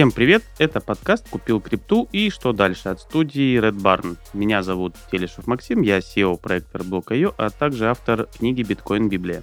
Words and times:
Всем 0.00 0.12
привет, 0.12 0.42
это 0.56 0.80
подкаст 0.80 1.28
«Купил 1.28 1.60
крипту» 1.60 2.08
и 2.10 2.30
«Что 2.30 2.54
дальше» 2.54 2.88
от 2.88 3.00
студии 3.00 3.60
Red 3.60 3.82
Barn. 3.82 4.16
Меня 4.32 4.62
зовут 4.62 4.94
Телешев 5.12 5.46
Максим, 5.46 5.82
я 5.82 5.98
SEO 5.98 6.38
проекта 6.38 6.78
Block.io, 6.78 7.34
а 7.36 7.50
также 7.50 7.90
автор 7.90 8.26
книги 8.38 8.62
«Биткоин 8.62 9.10
Библия». 9.10 9.42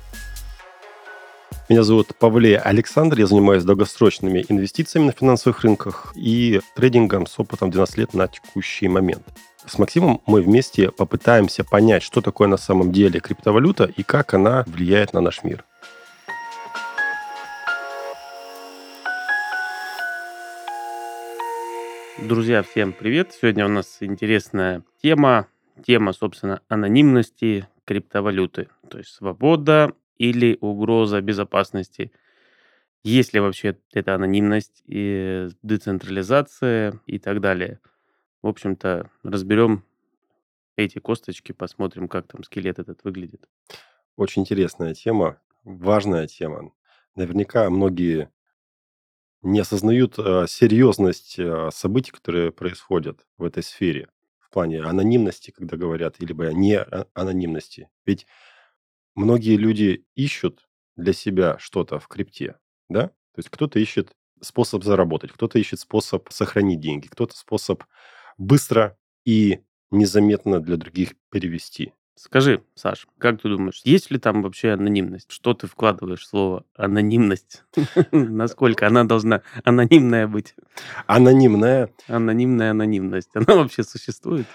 Меня 1.69 1.83
зовут 1.83 2.15
Павле 2.17 2.57
Александр, 2.57 3.19
я 3.19 3.27
занимаюсь 3.27 3.65
долгосрочными 3.65 4.45
инвестициями 4.49 5.05
на 5.05 5.11
финансовых 5.11 5.61
рынках 5.61 6.11
и 6.15 6.59
трейдингом 6.75 7.27
с 7.27 7.37
опытом 7.37 7.69
12 7.69 7.97
лет 7.99 8.15
на 8.15 8.27
текущий 8.27 8.87
момент. 8.87 9.21
С 9.63 9.77
Максимом 9.77 10.21
мы 10.25 10.41
вместе 10.41 10.89
попытаемся 10.89 11.65
понять, 11.65 12.01
что 12.01 12.21
такое 12.21 12.47
на 12.47 12.57
самом 12.57 12.91
деле 12.91 13.19
криптовалюта 13.19 13.83
и 13.83 14.01
как 14.01 14.33
она 14.33 14.63
влияет 14.65 15.13
на 15.13 15.21
наш 15.21 15.43
мир. 15.43 15.65
Друзья, 22.19 22.63
всем 22.63 22.93
привет! 22.93 23.31
Сегодня 23.31 23.65
у 23.65 23.69
нас 23.69 23.97
интересная 24.01 24.83
тема. 25.03 25.47
Тема, 25.85 26.13
собственно, 26.13 26.63
анонимности 26.67 27.67
криптовалюты. 27.85 28.69
То 28.89 28.97
есть 28.97 29.11
свобода 29.11 29.93
или 30.17 30.57
угроза 30.59 31.21
безопасности. 31.21 32.11
Есть 33.03 33.33
ли 33.33 33.39
вообще 33.39 33.77
эта 33.93 34.15
анонимность, 34.15 34.81
и 34.87 35.49
децентрализация 35.61 36.99
и 37.05 37.19
так 37.19 37.39
далее. 37.39 37.79
В 38.41 38.47
общем-то, 38.47 39.11
разберем 39.21 39.83
эти 40.75 40.97
косточки, 40.97 41.51
посмотрим, 41.51 42.07
как 42.07 42.25
там 42.27 42.43
скелет 42.43 42.79
этот 42.79 43.03
выглядит. 43.03 43.47
Очень 44.15 44.41
интересная 44.41 44.95
тема, 44.95 45.39
важная 45.63 46.25
тема. 46.25 46.71
Наверняка 47.15 47.69
многие 47.69 48.31
не 49.47 49.59
осознают 49.59 50.15
э, 50.19 50.45
серьезность 50.47 51.39
э, 51.39 51.69
событий, 51.71 52.11
которые 52.11 52.51
происходят 52.51 53.25
в 53.37 53.43
этой 53.45 53.63
сфере 53.63 54.09
в 54.39 54.49
плане 54.49 54.81
анонимности, 54.81 55.51
когда 55.51 55.77
говорят, 55.77 56.19
либо 56.19 56.51
не 56.53 56.77
анонимности. 57.13 57.89
Ведь 58.05 58.27
многие 59.15 59.55
люди 59.55 60.05
ищут 60.15 60.67
для 60.95 61.13
себя 61.13 61.57
что-то 61.59 61.99
в 61.99 62.07
крипте, 62.07 62.57
да? 62.89 63.07
То 63.07 63.39
есть 63.39 63.49
кто-то 63.49 63.79
ищет 63.79 64.11
способ 64.41 64.83
заработать, 64.83 65.31
кто-то 65.31 65.59
ищет 65.59 65.79
способ 65.79 66.29
сохранить 66.31 66.79
деньги, 66.79 67.07
кто-то 67.07 67.37
способ 67.37 67.83
быстро 68.37 68.97
и 69.25 69.61
незаметно 69.91 70.59
для 70.59 70.75
других 70.77 71.13
перевести. 71.29 71.93
Скажи, 72.17 72.63
Саш, 72.73 73.07
как 73.19 73.39
ты 73.39 73.47
думаешь, 73.47 73.81
есть 73.83 74.09
ли 74.09 74.17
там 74.17 74.41
вообще 74.41 74.71
анонимность? 74.71 75.31
Что 75.31 75.53
ты 75.53 75.67
вкладываешь 75.67 76.21
в 76.21 76.27
слово 76.27 76.65
анонимность? 76.75 77.63
Насколько 78.11 78.87
она 78.87 79.03
должна 79.03 79.43
анонимная 79.63 80.27
быть? 80.27 80.55
Анонимная. 81.05 81.91
Анонимная 82.07 82.71
анонимность. 82.71 83.29
Она 83.35 83.55
вообще 83.55 83.83
существует? 83.83 84.47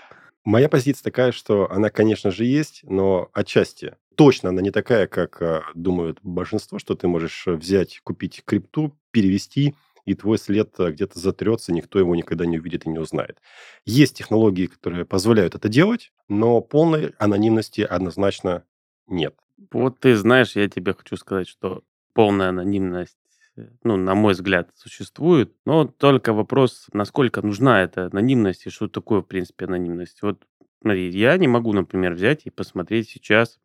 Моя 0.45 0.69
позиция 0.69 1.05
такая, 1.05 1.31
что 1.31 1.71
она, 1.71 1.89
конечно 1.91 2.33
же, 2.33 2.45
есть, 2.45 2.81
но 2.83 3.31
отчасти. 3.33 3.95
Точно 4.17 4.49
она 4.49 4.61
не 4.61 4.73
такая, 4.73 5.07
как 5.07 5.41
а, 5.41 5.63
думают 5.75 6.19
большинство, 6.25 6.81
что 6.81 6.97
ты 6.97 7.07
можешь 7.07 7.45
взять, 7.47 8.01
купить 8.03 8.43
крипту, 8.45 8.99
перевести– 9.13 9.77
и 10.05 10.14
твой 10.14 10.39
след 10.39 10.75
э, 10.78 10.91
где-то 10.91 11.19
затрется, 11.19 11.72
никто 11.72 11.98
его 11.98 12.14
никогда 12.14 12.47
не 12.47 12.58
увидит 12.58 12.86
и 12.86 12.91
не 12.91 12.98
узнает. 12.98 13.39
Есть 13.84 14.17
технологии, 14.17 14.67
которые 14.67 15.05
позволяют 15.05 15.55
это 15.55 15.69
делать, 15.69 16.12
но 16.28 16.61
полной 16.61 17.14
анонимности 17.19 17.83
однозначно 17.83 18.64
нет. 19.06 19.34
Вот 19.70 20.00
ты 20.00 20.17
знаешь, 20.17 20.56
я 20.56 20.69
тебе 20.69 20.94
хочу 20.94 21.17
сказать, 21.17 21.49
что 21.49 21.84
полная 22.15 22.49
анонимность 22.49 23.16
э, 23.56 23.69
ну, 23.84 23.97
на 23.97 24.15
мой 24.15 24.32
взгляд, 24.32 24.71
существует. 24.75 25.54
Но 25.65 25.87
только 25.87 26.32
вопрос, 26.32 26.87
насколько 26.93 27.43
нужна 27.43 27.82
эта 27.82 28.06
анонимность 28.06 28.66
и 28.66 28.71
что 28.71 28.88
такое, 28.88 29.21
в 29.21 29.27
принципе, 29.27 29.66
анонимность. 29.66 30.22
Вот 30.22 30.44
смотри, 30.81 31.10
я 31.10 31.37
не 31.37 31.48
могу, 31.48 31.72
например, 31.72 32.15
взять 32.15 32.43
и 32.44 32.50
посмотреть 32.50 33.09
сейчас, 33.09 33.60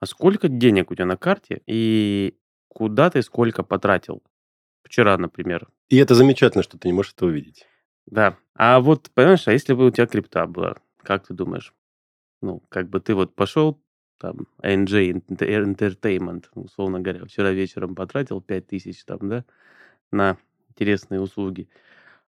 а 0.00 0.06
сколько 0.06 0.48
денег 0.48 0.90
у 0.90 0.94
тебя 0.94 1.06
на 1.06 1.16
карте 1.16 1.62
и 1.66 2.36
куда 2.68 3.10
ты 3.10 3.22
сколько 3.22 3.62
потратил. 3.62 4.22
Вчера, 4.90 5.16
например. 5.16 5.68
И 5.88 5.98
это 5.98 6.16
замечательно, 6.16 6.64
что 6.64 6.76
ты 6.76 6.88
не 6.88 6.92
можешь 6.92 7.12
это 7.16 7.26
увидеть. 7.26 7.64
Да. 8.06 8.36
А 8.56 8.80
вот, 8.80 9.08
понимаешь, 9.14 9.46
а 9.46 9.52
если 9.52 9.72
бы 9.72 9.86
у 9.86 9.90
тебя 9.92 10.08
крипта 10.08 10.48
была, 10.48 10.78
как 10.96 11.28
ты 11.28 11.32
думаешь? 11.32 11.72
Ну, 12.42 12.64
как 12.68 12.88
бы 12.88 12.98
ты 12.98 13.14
вот 13.14 13.36
пошел, 13.36 13.80
там, 14.18 14.48
NJ 14.64 15.22
Entertainment, 15.28 16.46
условно 16.54 16.98
говоря, 16.98 17.24
вчера 17.24 17.52
вечером 17.52 17.94
потратил 17.94 18.40
5000 18.40 19.04
там, 19.04 19.28
да, 19.28 19.44
на 20.10 20.38
интересные 20.70 21.20
услуги, 21.20 21.68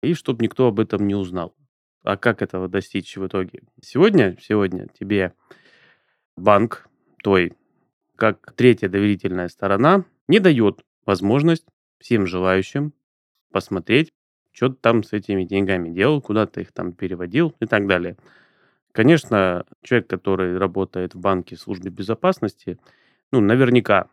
и 0.02 0.12
чтобы 0.12 0.44
никто 0.44 0.66
об 0.66 0.80
этом 0.80 1.06
не 1.06 1.14
узнал. 1.14 1.56
А 2.02 2.18
как 2.18 2.42
этого 2.42 2.68
достичь 2.68 3.16
в 3.16 3.26
итоге? 3.26 3.62
Сегодня, 3.80 4.36
сегодня 4.38 4.86
тебе 4.88 5.32
банк 6.36 6.90
твой, 7.22 7.54
как 8.16 8.52
третья 8.52 8.90
доверительная 8.90 9.48
сторона, 9.48 10.04
не 10.28 10.40
дает 10.40 10.84
возможность 11.06 11.64
всем 12.00 12.26
желающим 12.26 12.92
посмотреть, 13.52 14.12
что 14.52 14.70
там 14.70 15.02
с 15.04 15.12
этими 15.12 15.44
деньгами 15.44 15.90
делал, 15.90 16.20
куда 16.20 16.46
ты 16.46 16.62
их 16.62 16.72
там 16.72 16.92
переводил 16.92 17.54
и 17.60 17.66
так 17.66 17.86
далее. 17.86 18.16
Конечно, 18.92 19.64
человек, 19.82 20.08
который 20.08 20.58
работает 20.58 21.14
в 21.14 21.20
банке 21.20 21.56
службе 21.56 21.90
безопасности, 21.90 22.78
ну, 23.30 23.40
наверняка 23.40 24.08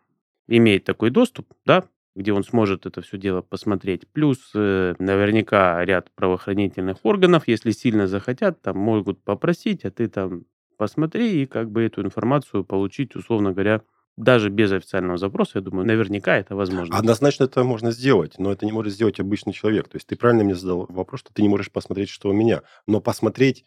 имеет 0.48 0.84
такой 0.84 1.10
доступ, 1.10 1.52
да, 1.66 1.86
где 2.16 2.34
он 2.34 2.44
сможет 2.44 2.86
это 2.86 3.02
все 3.02 3.18
дело 3.18 3.42
посмотреть. 3.42 4.08
Плюс 4.08 4.52
э, 4.56 4.96
наверняка 5.00 5.84
ряд 5.84 6.12
правоохранительных 6.16 6.98
органов, 7.04 7.48
если 7.48 7.72
сильно 7.72 8.08
захотят, 8.08 8.62
там 8.62 8.78
могут 8.78 9.22
попросить, 9.24 9.86
а 9.86 9.92
ты 9.92 10.08
там 10.08 10.46
посмотри 10.78 11.42
и 11.42 11.46
как 11.46 11.72
бы 11.72 11.84
эту 11.84 12.02
информацию 12.02 12.64
получить, 12.64 13.16
условно 13.16 13.52
говоря, 13.52 13.82
даже 14.18 14.50
без 14.50 14.72
официального 14.72 15.18
запроса, 15.18 15.54
я 15.56 15.62
думаю, 15.62 15.86
наверняка 15.86 16.36
это 16.38 16.56
возможно. 16.56 16.98
Однозначно 16.98 17.44
это 17.44 17.64
можно 17.64 17.92
сделать, 17.92 18.40
но 18.40 18.52
это 18.52 18.66
не 18.66 18.72
может 18.72 18.92
сделать 18.92 19.20
обычный 19.20 19.54
человек. 19.54 19.88
То 19.88 19.98
есть 19.98 20.08
ты 20.08 20.16
правильно 20.16 20.44
мне 20.44 20.56
задал 20.56 20.88
вопрос, 20.90 21.22
что 21.22 21.32
ты 21.32 21.44
не 21.44 21.50
можешь 21.50 21.72
посмотреть, 21.72 22.10
что 22.10 22.30
у 22.30 22.34
меня. 22.34 22.64
Но 22.88 23.00
посмотреть 23.00 23.64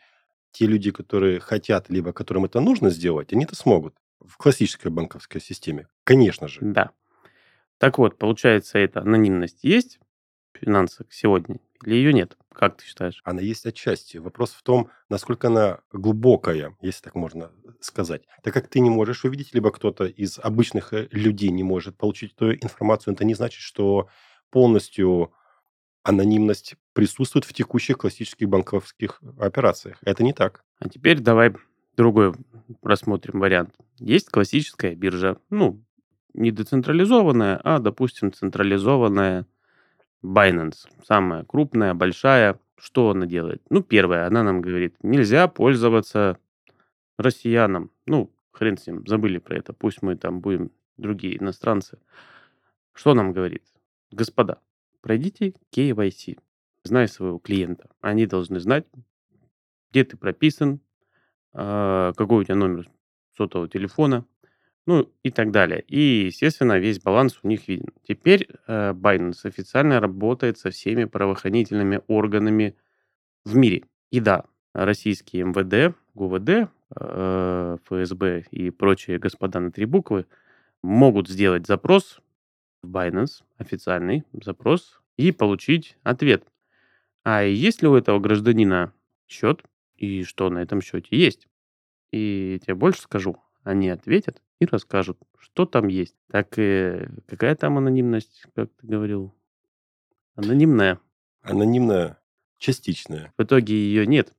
те 0.51 0.67
люди, 0.67 0.91
которые 0.91 1.39
хотят, 1.39 1.89
либо 1.89 2.13
которым 2.13 2.45
это 2.45 2.61
нужно 2.61 2.91
сделать, 2.91 3.33
они 3.33 3.45
это 3.45 3.55
смогут 3.55 3.95
в 4.19 4.37
классической 4.37 4.91
банковской 4.91 5.41
системе. 5.41 5.87
Конечно 6.05 6.49
же. 6.49 6.59
Да. 6.63 6.91
Так 7.79 7.99
вот, 7.99 8.19
получается, 8.19 8.79
эта 8.79 9.01
анонимность 9.01 9.61
есть 9.63 10.01
в 10.53 10.59
финансах 10.59 11.07
сегодня 11.11 11.61
или 11.85 11.95
ее 11.95 12.13
нет? 12.13 12.37
Как 12.53 12.77
ты 12.77 12.85
считаешь? 12.85 13.21
Она 13.25 13.41
есть 13.41 13.65
отчасти. 13.65 14.19
Вопрос 14.19 14.51
в 14.51 14.63
том, 14.63 14.91
насколько 15.09 15.49
она 15.49 15.81
глубокая, 15.93 16.77
если 16.83 17.03
так 17.03 17.15
можно 17.15 17.53
сказать. 17.81 18.23
Так 18.43 18.53
как 18.55 18.69
ты 18.69 18.81
не 18.81 18.91
можешь 18.91 19.25
увидеть, 19.25 19.55
либо 19.55 19.71
кто-то 19.71 20.05
из 20.05 20.39
обычных 20.39 20.93
э, 20.93 21.09
людей 21.11 21.51
не 21.51 21.63
может 21.63 21.97
получить 21.97 22.35
эту 22.35 22.53
информацию, 22.53 23.15
это 23.15 23.25
не 23.25 23.35
значит, 23.35 23.61
что 23.61 24.09
полностью 24.51 25.33
анонимность 26.03 26.77
присутствует 26.93 27.45
в 27.45 27.53
текущих 27.53 27.99
классических 27.99 28.49
банковских 28.49 29.21
операциях. 29.39 29.99
Это 30.03 30.23
не 30.25 30.33
так. 30.33 30.65
А 30.79 30.89
теперь 30.89 31.21
давай 31.21 31.55
другой 31.97 32.35
рассмотрим 32.83 33.41
вариант. 33.41 33.75
Есть 33.99 34.29
классическая 34.29 34.95
биржа, 34.95 35.37
ну, 35.51 35.85
не 36.35 36.51
децентрализованная, 36.51 37.61
а, 37.63 37.79
допустим, 37.79 38.33
централизованная 38.33 39.47
Binance, 40.23 40.89
самая 41.07 41.45
крупная, 41.45 41.95
большая. 41.95 42.59
Что 42.77 43.11
она 43.11 43.27
делает? 43.27 43.63
Ну, 43.69 43.83
первое, 43.83 44.27
она 44.27 44.43
нам 44.43 44.63
говорит, 44.63 44.97
нельзя 45.03 45.49
пользоваться 45.49 46.39
россиянам. 47.19 47.91
Ну, 48.07 48.33
хрен 48.53 48.79
с 48.79 48.87
ним, 48.87 49.07
забыли 49.07 49.39
про 49.39 49.57
это. 49.57 49.73
Пусть 49.73 50.01
мы 50.03 50.17
там 50.17 50.41
будем 50.41 50.71
другие 50.97 51.39
иностранцы. 51.39 51.99
Что 52.93 53.15
нам 53.15 53.33
говорит? 53.33 53.63
Господа, 54.11 54.61
пройдите 55.03 55.55
KYC. 55.73 56.39
Знай 56.85 57.09
своего 57.09 57.39
клиента. 57.39 57.91
Они 58.01 58.27
должны 58.27 58.61
знать, 58.61 58.87
где 59.91 60.05
ты 60.05 60.17
прописан, 60.17 60.81
а, 61.53 62.13
какой 62.15 62.41
у 62.41 62.45
тебя 62.45 62.57
номер 62.57 62.91
сотового 63.37 63.69
телефона, 63.69 64.25
ну 64.91 65.09
и 65.23 65.31
так 65.31 65.53
далее. 65.53 65.85
И, 65.87 66.27
естественно, 66.27 66.77
весь 66.77 66.99
баланс 66.99 67.39
у 67.45 67.49
них 67.49 67.69
виден. 67.69 67.91
Теперь 68.09 68.49
э, 68.67 68.93
Binance 68.93 69.45
официально 69.45 70.01
работает 70.01 70.59
со 70.59 70.71
всеми 70.71 71.05
правоохранительными 71.05 72.01
органами 72.09 72.75
в 73.45 73.55
мире. 73.55 73.85
И 74.11 74.19
да, 74.19 74.47
российские 74.75 75.45
МВД, 75.45 75.97
ГУВД, 76.15 76.69
э, 76.97 77.77
ФСБ 77.85 78.47
и 78.51 78.71
прочие 78.71 79.21
господа 79.21 79.61
на 79.61 79.71
три 79.71 79.85
буквы 79.85 80.27
могут 80.83 81.29
сделать 81.29 81.69
запрос 81.69 82.19
в 82.83 82.91
Binance, 82.91 83.45
официальный 83.59 84.25
запрос, 84.33 85.01
и 85.17 85.31
получить 85.31 85.97
ответ. 86.03 86.43
А 87.23 87.45
есть 87.45 87.83
ли 87.83 87.87
у 87.87 87.95
этого 87.95 88.19
гражданина 88.19 88.93
счет, 89.29 89.63
и 89.95 90.25
что 90.25 90.51
на 90.51 90.59
этом 90.59 90.81
счете 90.81 91.17
есть? 91.17 91.47
И 92.11 92.59
тебе 92.61 92.75
больше 92.75 93.03
скажу, 93.03 93.41
они 93.63 93.89
ответят 93.89 94.43
и 94.59 94.67
расскажут, 94.67 95.19
что 95.39 95.67
там 95.67 95.89
есть. 95.89 96.15
Так 96.31 96.59
э, 96.59 97.09
какая 97.27 97.55
там 97.55 97.79
анонимность, 97.79 98.45
как 98.55 98.71
ты 98.81 98.87
говорил? 98.87 99.35
Анонимная. 100.35 101.01
Анонимная, 101.43 102.19
частичная. 102.59 103.33
В 103.37 103.43
итоге 103.43 103.75
ее 103.75 104.07
нет. 104.07 104.33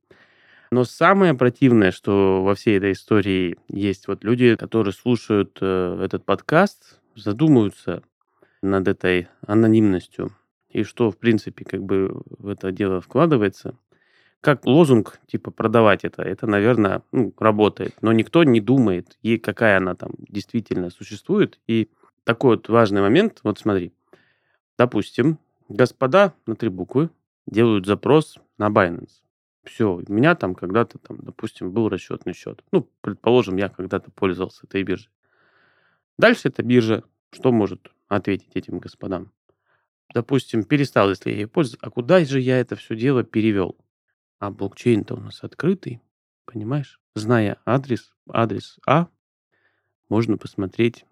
Но 0.72 0.86
самое 0.86 1.34
противное, 1.34 1.92
что 1.92 2.44
во 2.44 2.56
всей 2.56 2.78
этой 2.78 2.94
истории 2.94 3.58
есть 3.68 4.08
вот 4.08 4.24
люди, 4.24 4.56
которые 4.56 4.94
слушают 4.94 5.58
э, 5.60 6.02
этот 6.02 6.24
подкаст, 6.24 7.02
задумаются 7.16 8.04
над 8.62 8.88
этой 8.88 9.28
анонимностью 9.46 10.32
и 10.70 10.84
что, 10.84 11.12
в 11.12 11.18
принципе, 11.18 11.66
как 11.66 11.84
бы 11.84 12.22
в 12.26 12.48
это 12.48 12.72
дело 12.72 13.02
вкладывается. 13.02 13.76
Как 14.42 14.66
лозунг, 14.66 15.20
типа, 15.28 15.52
продавать 15.52 16.04
это, 16.04 16.24
это, 16.24 16.48
наверное, 16.48 17.04
ну, 17.12 17.32
работает. 17.38 17.96
Но 18.02 18.12
никто 18.12 18.44
не 18.44 18.60
думает, 18.60 19.18
и 19.22 19.38
какая 19.38 19.78
она 19.78 19.96
там 19.96 20.14
действительно 20.18 20.90
существует. 20.90 21.60
И 21.68 21.90
такой 22.24 22.56
вот 22.58 22.68
важный 22.68 23.02
момент, 23.02 23.40
вот 23.44 23.60
смотри, 23.60 23.94
допустим, 24.80 25.38
господа 25.70 26.34
на 26.48 26.56
три 26.56 26.70
буквы 26.70 27.12
делают 27.46 27.86
запрос 27.86 28.40
на 28.58 28.70
Binance. 28.70 29.22
Все, 29.64 30.02
у 30.08 30.12
меня 30.12 30.34
там 30.34 30.56
когда-то, 30.56 30.98
там, 30.98 31.20
допустим, 31.22 31.72
был 31.72 31.88
расчетный 31.88 32.34
счет. 32.34 32.64
Ну, 32.72 32.90
предположим, 33.02 33.58
я 33.58 33.70
когда-то 33.70 34.10
пользовался 34.10 34.66
этой 34.66 34.82
биржей. 34.82 35.12
Дальше 36.18 36.48
эта 36.48 36.64
биржа 36.64 37.04
что 37.32 37.52
может 37.52 37.92
ответить 38.08 38.56
этим 38.56 38.80
господам? 38.80 39.32
Допустим, 40.14 40.64
перестал, 40.64 41.10
если 41.10 41.30
я 41.30 41.36
ее 41.38 41.48
пользоваться, 41.48 41.86
а 41.86 41.90
куда 41.90 42.24
же 42.26 42.40
я 42.40 42.60
это 42.60 42.76
все 42.76 42.96
дело 42.96 43.24
перевел? 43.24 43.78
А 44.42 44.50
блокчейн-то 44.50 45.14
у 45.14 45.20
нас 45.20 45.44
открытый, 45.44 46.02
понимаешь? 46.46 47.00
Зная 47.14 47.58
адрес, 47.64 48.12
адрес 48.28 48.80
А, 48.88 49.08
можно 50.10 50.36
посмотреть, 50.36 51.06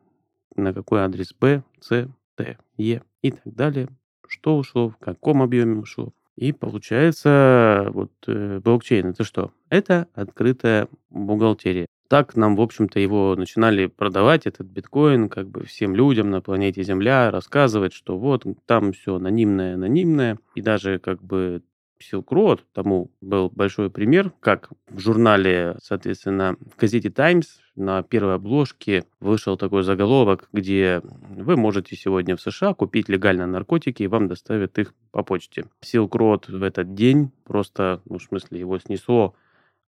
на 0.55 0.73
какой 0.73 1.01
адрес 1.01 1.35
Б, 1.39 1.61
С, 1.79 2.07
Т, 2.33 2.57
Е 2.77 3.03
и 3.21 3.31
так 3.31 3.53
далее, 3.53 3.87
что 4.27 4.57
ушло, 4.57 4.89
в 4.89 4.97
каком 4.97 5.43
объеме 5.43 5.77
ушло. 5.77 6.11
И 6.37 6.51
получается, 6.53 7.89
вот 7.93 8.11
э, 8.25 8.61
блокчейн 8.63 9.09
это 9.09 9.23
что? 9.23 9.51
Это 9.69 10.07
открытая 10.15 10.87
бухгалтерия. 11.11 11.85
Так 12.07 12.35
нам, 12.35 12.55
в 12.55 12.61
общем-то, 12.61 12.99
его 12.99 13.35
начинали 13.37 13.85
продавать, 13.85 14.47
этот 14.47 14.65
биткоин, 14.65 15.29
как 15.29 15.47
бы 15.47 15.65
всем 15.65 15.93
людям 15.93 16.31
на 16.31 16.41
планете 16.41 16.81
Земля, 16.81 17.29
рассказывать, 17.29 17.93
что 17.93 18.17
вот 18.17 18.47
там 18.65 18.93
все 18.93 19.17
анонимное, 19.17 19.75
анонимное. 19.75 20.39
И 20.55 20.61
даже 20.61 20.97
как 20.97 21.21
бы 21.21 21.61
Road, 22.31 22.61
тому 22.73 23.11
был 23.21 23.49
большой 23.49 23.89
пример, 23.89 24.31
как 24.39 24.69
в 24.87 24.99
журнале, 24.99 25.77
соответственно, 25.81 26.55
в 26.59 26.79
газете 26.79 27.09
Times 27.09 27.59
на 27.75 28.03
первой 28.03 28.35
обложке 28.35 29.05
вышел 29.19 29.57
такой 29.57 29.83
заголовок, 29.83 30.49
где 30.51 31.01
вы 31.03 31.55
можете 31.55 31.95
сегодня 31.95 32.35
в 32.35 32.41
США 32.41 32.73
купить 32.73 33.09
легально 33.09 33.47
наркотики, 33.47 34.03
и 34.03 34.07
вам 34.07 34.27
доставят 34.27 34.77
их 34.79 34.93
по 35.11 35.23
почте. 35.23 35.65
Road 36.07 36.57
в 36.57 36.63
этот 36.63 36.93
день 36.93 37.31
просто, 37.45 38.01
ну, 38.05 38.17
в 38.17 38.23
смысле, 38.23 38.59
его 38.59 38.79
снесло 38.79 39.35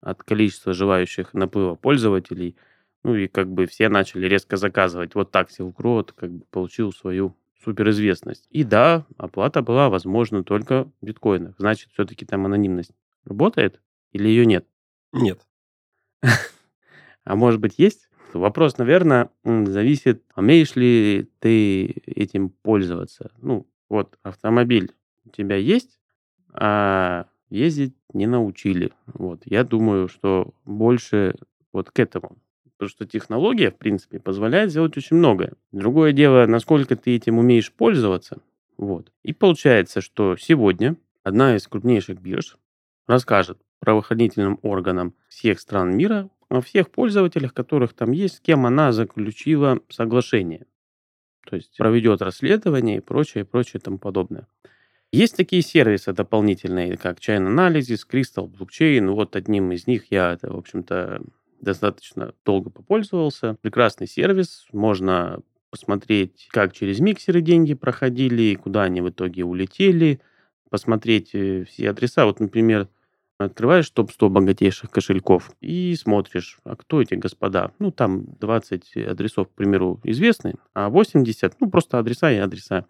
от 0.00 0.22
количества 0.22 0.72
желающих 0.72 1.34
наплыва 1.34 1.74
пользователей, 1.74 2.56
ну 3.02 3.14
и 3.14 3.28
как 3.28 3.50
бы 3.50 3.66
все 3.66 3.88
начали 3.88 4.26
резко 4.26 4.56
заказывать. 4.56 5.14
Вот 5.14 5.30
так 5.30 5.48
Road 5.58 6.12
как 6.14 6.30
бы 6.30 6.44
получил 6.50 6.92
свою 6.92 7.36
суперизвестность. 7.64 8.46
И 8.50 8.64
да, 8.64 9.06
оплата 9.16 9.62
была 9.62 9.90
возможна 9.90 10.44
только 10.44 10.84
в 11.00 11.06
биткоинах. 11.06 11.54
Значит, 11.58 11.90
все-таки 11.92 12.24
там 12.24 12.46
анонимность 12.46 12.92
работает 13.24 13.80
или 14.12 14.28
ее 14.28 14.46
нет? 14.46 14.66
Нет. 15.12 15.40
А 17.22 17.36
может 17.36 17.60
быть, 17.60 17.74
есть? 17.76 18.08
Вопрос, 18.32 18.78
наверное, 18.78 19.30
зависит, 19.44 20.24
умеешь 20.34 20.74
ли 20.74 21.30
ты 21.38 21.86
этим 22.06 22.48
пользоваться. 22.48 23.30
Ну, 23.38 23.68
вот 23.90 24.18
автомобиль 24.22 24.92
у 25.26 25.28
тебя 25.28 25.56
есть, 25.56 26.00
а 26.52 27.26
ездить 27.50 27.94
не 28.14 28.26
научили. 28.26 28.92
Вот. 29.06 29.42
Я 29.44 29.64
думаю, 29.64 30.08
что 30.08 30.54
больше 30.64 31.34
вот 31.72 31.90
к 31.90 31.98
этому 31.98 32.38
Потому 32.80 32.88
что 32.92 33.04
технология, 33.04 33.70
в 33.70 33.76
принципе, 33.76 34.18
позволяет 34.18 34.70
сделать 34.70 34.96
очень 34.96 35.18
многое. 35.18 35.52
Другое 35.70 36.12
дело, 36.12 36.46
насколько 36.46 36.96
ты 36.96 37.14
этим 37.14 37.36
умеешь 37.36 37.70
пользоваться. 37.70 38.40
Вот. 38.78 39.12
И 39.22 39.34
получается, 39.34 40.00
что 40.00 40.34
сегодня 40.38 40.96
одна 41.22 41.56
из 41.56 41.68
крупнейших 41.68 42.18
бирж 42.22 42.56
расскажет 43.06 43.58
правоохранительным 43.80 44.58
органам 44.62 45.12
всех 45.28 45.60
стран 45.60 45.94
мира 45.94 46.30
о 46.48 46.62
всех 46.62 46.90
пользователях, 46.90 47.52
которых 47.52 47.92
там 47.92 48.12
есть, 48.12 48.36
с 48.36 48.40
кем 48.40 48.64
она 48.64 48.92
заключила 48.92 49.80
соглашение. 49.90 50.64
То 51.50 51.56
есть 51.56 51.76
проведет 51.76 52.22
расследование 52.22 52.96
и 52.96 53.00
прочее, 53.00 53.44
и 53.44 53.46
прочее 53.46 53.78
и 53.78 53.84
тому 53.84 53.98
подобное. 53.98 54.46
Есть 55.12 55.36
такие 55.36 55.60
сервисы 55.60 56.14
дополнительные, 56.14 56.96
как 56.96 57.18
Chain 57.18 57.46
Analysis, 57.46 58.06
Crystal 58.10 58.50
Blockchain. 58.50 59.10
Вот 59.10 59.36
одним 59.36 59.70
из 59.70 59.86
них 59.86 60.04
я, 60.10 60.38
в 60.40 60.56
общем-то, 60.56 61.20
достаточно 61.60 62.34
долго 62.44 62.70
попользовался. 62.70 63.56
Прекрасный 63.60 64.06
сервис, 64.06 64.66
можно 64.72 65.40
посмотреть, 65.70 66.48
как 66.50 66.72
через 66.72 67.00
миксеры 67.00 67.40
деньги 67.40 67.74
проходили, 67.74 68.54
куда 68.54 68.82
они 68.82 69.00
в 69.00 69.10
итоге 69.10 69.44
улетели, 69.44 70.20
посмотреть 70.68 71.30
э, 71.34 71.64
все 71.64 71.90
адреса. 71.90 72.26
Вот, 72.26 72.40
например, 72.40 72.88
открываешь 73.38 73.88
топ-100 73.90 74.28
богатейших 74.28 74.90
кошельков 74.90 75.50
и 75.60 75.94
смотришь, 75.94 76.58
а 76.64 76.76
кто 76.76 77.00
эти 77.00 77.14
господа? 77.14 77.72
Ну, 77.78 77.90
там 77.90 78.24
20 78.40 78.96
адресов, 79.08 79.48
к 79.48 79.52
примеру, 79.52 80.00
известны, 80.04 80.54
а 80.74 80.88
80, 80.90 81.56
ну, 81.60 81.70
просто 81.70 81.98
адреса 81.98 82.30
и 82.30 82.36
адреса. 82.36 82.86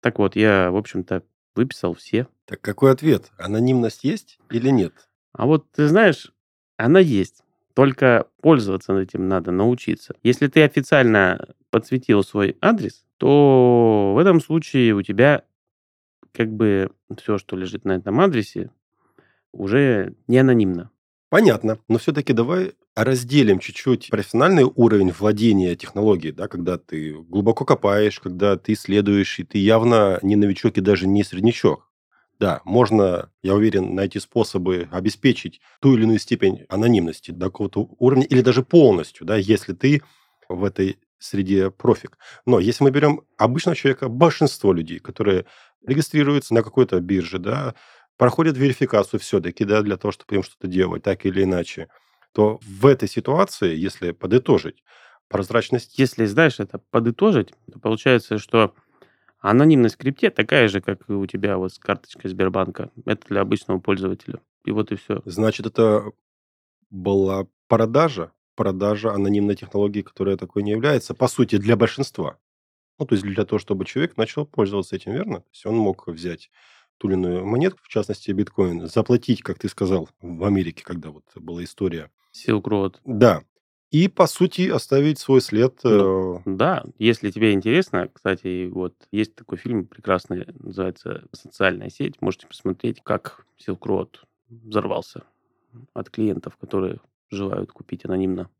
Так 0.00 0.18
вот, 0.18 0.36
я, 0.36 0.70
в 0.70 0.76
общем-то, 0.76 1.22
выписал 1.54 1.94
все. 1.94 2.28
Так 2.46 2.60
какой 2.60 2.92
ответ? 2.92 3.30
Анонимность 3.38 4.04
есть 4.04 4.38
или 4.50 4.70
нет? 4.70 5.08
А 5.32 5.46
вот, 5.46 5.70
ты 5.72 5.88
знаешь, 5.88 6.32
она 6.76 7.00
есть. 7.00 7.43
Только 7.74 8.26
пользоваться 8.40 8.96
этим 8.98 9.28
надо 9.28 9.50
научиться. 9.50 10.14
Если 10.22 10.46
ты 10.46 10.62
официально 10.62 11.54
подсветил 11.70 12.22
свой 12.22 12.56
адрес, 12.60 13.04
то 13.18 14.12
в 14.14 14.18
этом 14.18 14.40
случае 14.40 14.94
у 14.94 15.02
тебя 15.02 15.42
как 16.32 16.52
бы 16.52 16.90
все, 17.16 17.38
что 17.38 17.56
лежит 17.56 17.84
на 17.84 17.92
этом 17.92 18.20
адресе, 18.20 18.70
уже 19.52 20.14
не 20.26 20.38
анонимно. 20.38 20.90
Понятно. 21.30 21.78
Но 21.88 21.98
все-таки 21.98 22.32
давай 22.32 22.74
разделим 22.94 23.58
чуть-чуть 23.58 24.08
профессиональный 24.10 24.64
уровень 24.64 25.10
владения 25.10 25.74
технологией, 25.74 26.32
да, 26.32 26.46
когда 26.46 26.78
ты 26.78 27.12
глубоко 27.12 27.64
копаешь, 27.64 28.20
когда 28.20 28.56
ты 28.56 28.74
исследуешь, 28.74 29.40
и 29.40 29.44
ты 29.44 29.58
явно 29.58 30.20
не 30.22 30.36
новичок 30.36 30.78
и 30.78 30.80
даже 30.80 31.08
не 31.08 31.24
среднячок. 31.24 31.90
Да, 32.44 32.60
можно, 32.66 33.30
я 33.42 33.54
уверен, 33.54 33.94
найти 33.94 34.20
способы 34.20 34.86
обеспечить 34.92 35.62
ту 35.80 35.94
или 35.94 36.02
иную 36.02 36.18
степень 36.18 36.66
анонимности 36.68 37.30
до 37.30 37.46
какого-то 37.46 37.88
уровня 37.98 38.26
или 38.26 38.42
даже 38.42 38.62
полностью, 38.62 39.26
да, 39.26 39.36
если 39.36 39.72
ты 39.72 40.02
в 40.50 40.62
этой 40.62 40.98
среде 41.18 41.70
профик. 41.70 42.18
Но 42.44 42.60
если 42.60 42.84
мы 42.84 42.90
берем 42.90 43.22
обычного 43.38 43.74
человека, 43.74 44.10
большинство 44.10 44.74
людей, 44.74 44.98
которые 44.98 45.46
регистрируются 45.86 46.52
на 46.52 46.62
какой-то 46.62 47.00
бирже, 47.00 47.38
да, 47.38 47.76
проходят 48.18 48.58
верификацию 48.58 49.20
все-таки, 49.20 49.64
да, 49.64 49.80
для 49.80 49.96
того, 49.96 50.12
чтобы 50.12 50.34
им 50.34 50.42
что-то 50.42 50.68
делать, 50.68 51.02
так 51.02 51.24
или 51.24 51.44
иначе, 51.44 51.88
то 52.34 52.60
в 52.60 52.84
этой 52.84 53.08
ситуации, 53.08 53.74
если 53.74 54.10
подытожить, 54.10 54.84
прозрачность... 55.28 55.98
Если, 55.98 56.26
знаешь, 56.26 56.60
это 56.60 56.78
подытожить, 56.90 57.54
то 57.72 57.78
получается, 57.78 58.36
что 58.36 58.74
Анонимность 59.44 59.96
в 59.96 59.98
крипте 59.98 60.30
такая 60.30 60.68
же, 60.68 60.80
как 60.80 61.06
и 61.06 61.12
у 61.12 61.26
тебя 61.26 61.58
вот 61.58 61.74
с 61.74 61.78
карточкой 61.78 62.30
Сбербанка. 62.30 62.90
Это 63.04 63.28
для 63.28 63.42
обычного 63.42 63.78
пользователя. 63.78 64.40
И 64.64 64.70
вот 64.70 64.90
и 64.90 64.96
все. 64.96 65.20
Значит, 65.26 65.66
это 65.66 66.12
была 66.88 67.46
продажа, 67.68 68.32
продажа 68.56 69.12
анонимной 69.12 69.54
технологии, 69.54 70.00
которая 70.00 70.38
такой 70.38 70.62
не 70.62 70.70
является, 70.70 71.12
по 71.12 71.28
сути, 71.28 71.58
для 71.58 71.76
большинства. 71.76 72.38
Ну, 72.98 73.04
то 73.04 73.16
есть 73.16 73.22
для 73.22 73.44
того, 73.44 73.58
чтобы 73.58 73.84
человек 73.84 74.16
начал 74.16 74.46
пользоваться 74.46 74.96
этим, 74.96 75.12
верно? 75.12 75.40
То 75.40 75.50
есть 75.52 75.66
он 75.66 75.76
мог 75.76 76.08
взять 76.08 76.50
ту 76.96 77.08
или 77.08 77.14
иную 77.14 77.44
монетку, 77.44 77.80
в 77.82 77.88
частности 77.88 78.30
биткоин, 78.30 78.86
заплатить, 78.86 79.42
как 79.42 79.58
ты 79.58 79.68
сказал, 79.68 80.08
в 80.22 80.44
Америке, 80.44 80.82
когда 80.82 81.10
вот 81.10 81.24
была 81.34 81.62
история. 81.64 82.10
Silk 82.32 82.62
Road. 82.62 82.94
Да, 83.04 83.42
и, 83.94 84.08
по 84.08 84.26
сути, 84.26 84.68
оставить 84.70 85.20
свой 85.20 85.40
след. 85.40 85.78
Ну, 85.84 86.42
да, 86.46 86.82
если 86.98 87.30
тебе 87.30 87.52
интересно, 87.52 88.08
кстати, 88.12 88.66
вот 88.66 88.96
есть 89.12 89.36
такой 89.36 89.56
фильм 89.56 89.86
прекрасный, 89.86 90.46
называется 90.58 91.22
«Социальная 91.30 91.90
сеть». 91.90 92.20
Можете 92.20 92.48
посмотреть, 92.48 93.00
как 93.04 93.46
Silk 93.64 93.78
Road 93.82 94.16
взорвался 94.48 95.22
от 95.92 96.10
клиентов, 96.10 96.56
которые 96.56 96.98
желают 97.30 97.70
купить 97.70 98.04
анонимно. 98.04 98.50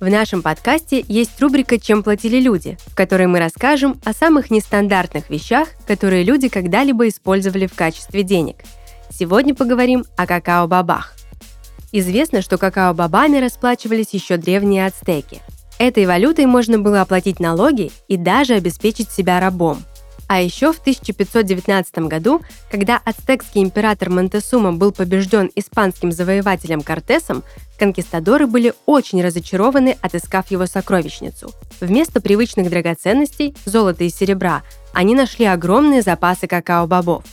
В 0.00 0.10
нашем 0.10 0.42
подкасте 0.42 1.04
есть 1.06 1.40
рубрика 1.40 1.78
«Чем 1.78 2.02
платили 2.02 2.40
люди», 2.40 2.76
в 2.86 2.96
которой 2.96 3.28
мы 3.28 3.38
расскажем 3.38 4.00
о 4.04 4.12
самых 4.12 4.50
нестандартных 4.50 5.30
вещах, 5.30 5.68
которые 5.86 6.24
люди 6.24 6.48
когда-либо 6.48 7.06
использовали 7.06 7.66
в 7.66 7.74
качестве 7.74 8.24
денег. 8.24 8.56
Сегодня 9.08 9.54
поговорим 9.54 10.04
о 10.16 10.26
какао-бобах. 10.26 11.14
Известно, 11.92 12.42
что 12.42 12.58
какао-бобами 12.58 13.38
расплачивались 13.38 14.10
еще 14.10 14.36
древние 14.36 14.86
ацтеки. 14.86 15.40
Этой 15.78 16.06
валютой 16.06 16.46
можно 16.46 16.78
было 16.78 17.00
оплатить 17.00 17.38
налоги 17.38 17.92
и 18.08 18.16
даже 18.16 18.54
обеспечить 18.54 19.10
себя 19.10 19.38
рабом. 19.38 19.84
А 20.26 20.40
еще 20.40 20.72
в 20.72 20.78
1519 20.78 21.98
году, 21.98 22.40
когда 22.70 23.00
ацтекский 23.04 23.62
император 23.62 24.10
Монтесума 24.10 24.72
был 24.72 24.90
побежден 24.90 25.50
испанским 25.54 26.12
завоевателем 26.12 26.80
Кортесом, 26.80 27.42
конкистадоры 27.78 28.46
были 28.46 28.72
очень 28.86 29.22
разочарованы, 29.22 29.96
отыскав 30.00 30.50
его 30.50 30.66
сокровищницу. 30.66 31.50
Вместо 31.80 32.20
привычных 32.20 32.70
драгоценностей, 32.70 33.54
золота 33.66 34.04
и 34.04 34.10
серебра, 34.10 34.62
они 34.92 35.14
нашли 35.14 35.44
огромные 35.44 36.02
запасы 36.02 36.46
какао-бобов. 36.46 37.24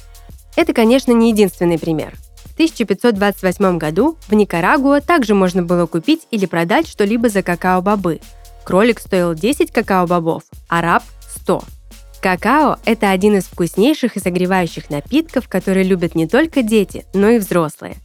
Это, 0.57 0.73
конечно, 0.73 1.11
не 1.11 1.31
единственный 1.31 1.79
пример. 1.79 2.15
В 2.43 2.53
1528 2.53 3.77
году 3.77 4.17
в 4.27 4.33
Никарагуа 4.33 4.99
также 4.99 5.33
можно 5.33 5.63
было 5.63 5.85
купить 5.85 6.27
или 6.31 6.45
продать 6.45 6.87
что-либо 6.87 7.29
за 7.29 7.41
какао-бобы. 7.41 8.19
Кролик 8.65 8.99
стоил 8.99 9.33
10 9.33 9.71
какао-бобов, 9.71 10.43
а 10.67 10.81
раб– 10.81 11.03
100. 11.41 11.63
Какао– 12.21 12.77
это 12.85 13.09
один 13.09 13.37
из 13.37 13.45
вкуснейших 13.45 14.15
и 14.15 14.19
согревающих 14.19 14.89
напитков, 14.89 15.47
которые 15.47 15.83
любят 15.83 16.15
не 16.15 16.27
только 16.27 16.61
дети, 16.61 17.05
но 17.13 17.29
и 17.29 17.39
взрослые. 17.39 17.95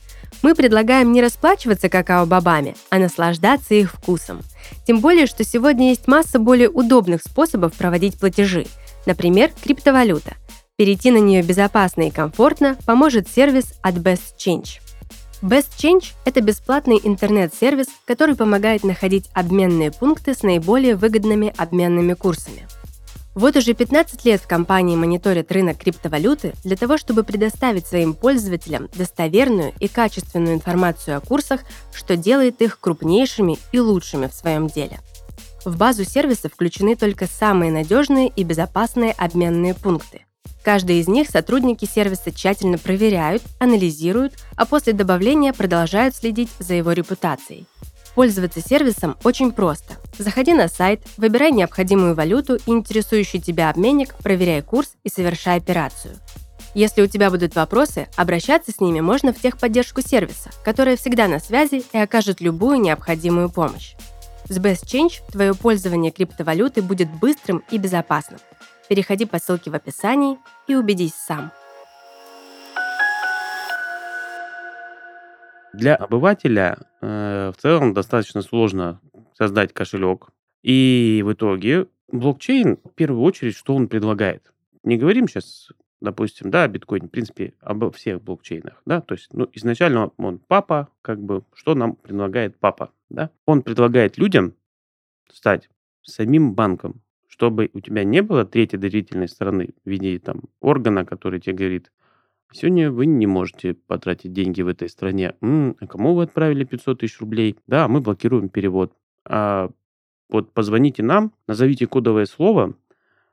Мы 0.42 0.54
предлагаем 0.54 1.12
не 1.12 1.23
расплачиваться 1.23 1.88
какао-бобами, 1.88 2.76
а 2.90 2.99
наслаждаться 2.99 3.75
их 3.75 3.92
вкусом. 3.92 4.40
Тем 4.87 5.00
более, 5.00 5.26
что 5.26 5.44
сегодня 5.44 5.90
есть 5.90 6.08
масса 6.08 6.38
более 6.38 6.70
удобных 6.70 7.23
способов 7.23 7.75
проводить 7.75 8.18
платежи, 8.18 8.66
например, 9.06 9.50
криптовалюта– 9.62 10.35
Перейти 10.76 11.11
на 11.11 11.16
нее 11.16 11.42
безопасно 11.42 12.02
и 12.02 12.11
комфортно 12.11 12.76
поможет 12.85 13.28
сервис 13.28 13.73
от 13.80 13.94
Best 13.94 14.37
Change. 14.37 14.80
Best 15.40 15.68
Change– 15.78 16.12
это 16.26 16.42
бесплатный 16.42 17.00
интернет-сервис, 17.02 17.87
который 18.04 18.37
помогает 18.37 18.85
находить 18.85 19.30
обменные 19.32 19.90
пункты 19.90 20.35
с 20.35 20.42
наиболее 20.42 20.94
выгодными 20.96 21.54
обменными 21.56 22.12
курсами. 22.12 22.66
Вот 23.37 23.55
уже 23.55 23.75
15 23.75 24.25
лет 24.25 24.40
в 24.40 24.47
компании 24.47 24.97
мониторят 24.97 25.52
рынок 25.52 25.76
криптовалюты 25.76 26.55
для 26.64 26.75
того, 26.75 26.97
чтобы 26.97 27.23
предоставить 27.23 27.87
своим 27.87 28.14
пользователям 28.14 28.88
достоверную 28.97 29.75
и 29.78 29.88
качественную 29.88 30.55
информацию 30.55 31.19
о 31.19 31.21
курсах, 31.21 31.61
что 31.93 32.16
делает 32.16 32.62
их 32.62 32.81
крупнейшими 32.81 33.59
и 33.73 33.78
лучшими 33.78 34.28
в 34.28 34.33
своем 34.33 34.69
деле. 34.69 35.00
В 35.66 35.76
базу 35.76 36.05
сервиса 36.05 36.49
включены 36.49 36.97
только 36.97 37.26
самые 37.26 37.71
надежные 37.71 38.28
и 38.28 38.43
безопасные 38.43 39.12
обменные 39.12 39.75
пункты. 39.75 40.25
Каждый 40.64 41.00
из 41.00 41.07
них 41.07 41.28
сотрудники 41.28 41.85
сервиса 41.85 42.33
тщательно 42.33 42.78
проверяют, 42.78 43.43
анализируют, 43.61 44.33
а 44.57 44.64
после 44.64 44.95
добавления 44.95 45.52
продолжают 45.52 46.16
следить 46.16 46.49
за 46.59 46.73
его 46.73 46.93
репутацией. 46.93 47.66
Пользоваться 48.16 48.62
сервисом 48.62 49.14
очень 49.25 49.52
просто. 49.52 49.96
Заходи 50.18 50.54
на 50.54 50.68
сайт, 50.68 51.02
выбирай 51.18 51.52
необходимую 51.52 52.14
валюту 52.14 52.56
и 52.56 52.70
интересующий 52.70 53.42
тебя 53.42 53.68
обменник, 53.68 54.14
проверяй 54.14 54.62
курс 54.62 54.94
и 55.04 55.11
совершай 55.11 55.58
операцию. 55.58 56.16
Если 56.75 57.02
у 57.02 57.06
тебя 57.08 57.30
будут 57.30 57.54
вопросы, 57.54 58.08
обращаться 58.16 58.73
с 58.73 58.80
ними 58.80 59.00
можно 59.00 59.35
в 59.35 59.40
техподдержку 59.40 60.00
сервиса, 60.00 60.50
которая 60.64 60.96
всегда 60.96 61.28
на 61.28 61.38
связи 61.40 61.85
и 61.92 61.99
окажет 61.99 62.40
любую 62.40 62.80
необходимую 62.80 63.50
помощь. 63.50 63.94
С 64.49 64.56
Best 64.58 64.85
Change 64.87 65.20
твое 65.30 65.54
пользование 65.54 66.11
криптовалюты 66.11 66.80
будет 66.80 67.11
быстрым 67.11 67.62
и 67.70 67.76
безопасным. 67.76 68.40
Переходи 68.88 69.26
по 69.26 69.38
ссылке 69.38 69.70
в 69.70 69.75
описании 69.75 70.38
и 70.68 70.75
убедись 70.75 71.14
сам. 71.14 71.52
Для 75.76 75.95
обывателя 75.95 76.78
э, 77.02 77.52
в 77.54 77.61
целом 77.61 77.92
достаточно 77.92 78.40
сложно 78.40 78.99
создать 79.35 79.75
кошелек. 79.75 80.28
И 80.62 81.23
в 81.23 81.35
итоге 81.35 81.88
блокчейн, 82.11 82.78
в 82.83 82.95
первую 82.95 83.21
очередь, 83.23 83.54
что 83.54 83.75
он 83.75 83.87
предлагает? 83.87 84.54
Не 84.85 84.97
говорим 84.97 85.28
сейчас, 85.28 85.68
допустим, 86.00 86.50
да, 86.50 86.66
биткоин, 86.66 87.09
в 87.09 87.11
принципе, 87.11 87.52
обо 87.61 87.90
всех 87.90 88.23
блокчейнах, 88.23 88.80
да, 88.87 89.02
то 89.02 89.14
есть, 89.14 89.28
ну, 89.35 89.50
изначально 89.52 90.12
он 90.16 90.38
папа, 90.38 90.88
как 91.02 91.21
бы, 91.21 91.45
что 91.52 91.75
нам 91.75 91.97
предлагает 91.97 92.59
папа, 92.59 92.90
да? 93.11 93.28
Он 93.45 93.61
предлагает 93.61 94.16
людям 94.16 94.54
стать 95.30 95.68
самим 96.00 96.54
банком, 96.54 97.02
чтобы 97.28 97.68
у 97.75 97.80
тебя 97.80 98.02
не 98.02 98.23
было 98.23 98.47
третьей 98.47 98.78
доверительной 98.78 99.28
стороны 99.28 99.75
в 99.85 99.90
виде 99.90 100.18
там 100.21 100.45
органа, 100.61 101.04
который 101.04 101.38
тебе 101.38 101.54
говорит, 101.54 101.92
сегодня 102.53 102.91
вы 102.91 103.07
не 103.07 103.26
можете 103.26 103.75
потратить 103.75 104.33
деньги 104.33 104.62
в 104.62 104.69
этой 104.69 104.88
стране. 104.88 105.35
М-м, 105.41 105.75
кому 105.75 106.15
вы 106.15 106.25
отправили 106.25 106.65
500 106.65 107.00
тысяч 107.00 107.21
рублей? 107.21 107.57
Да, 107.67 107.88
мы 107.88 108.00
блокируем 108.00 108.49
перевод. 108.49 108.93
А 109.25 109.71
вот 110.29 110.53
позвоните 110.53 111.03
нам, 111.03 111.33
назовите 111.47 111.87
кодовое 111.87 112.26
слово, 112.26 112.75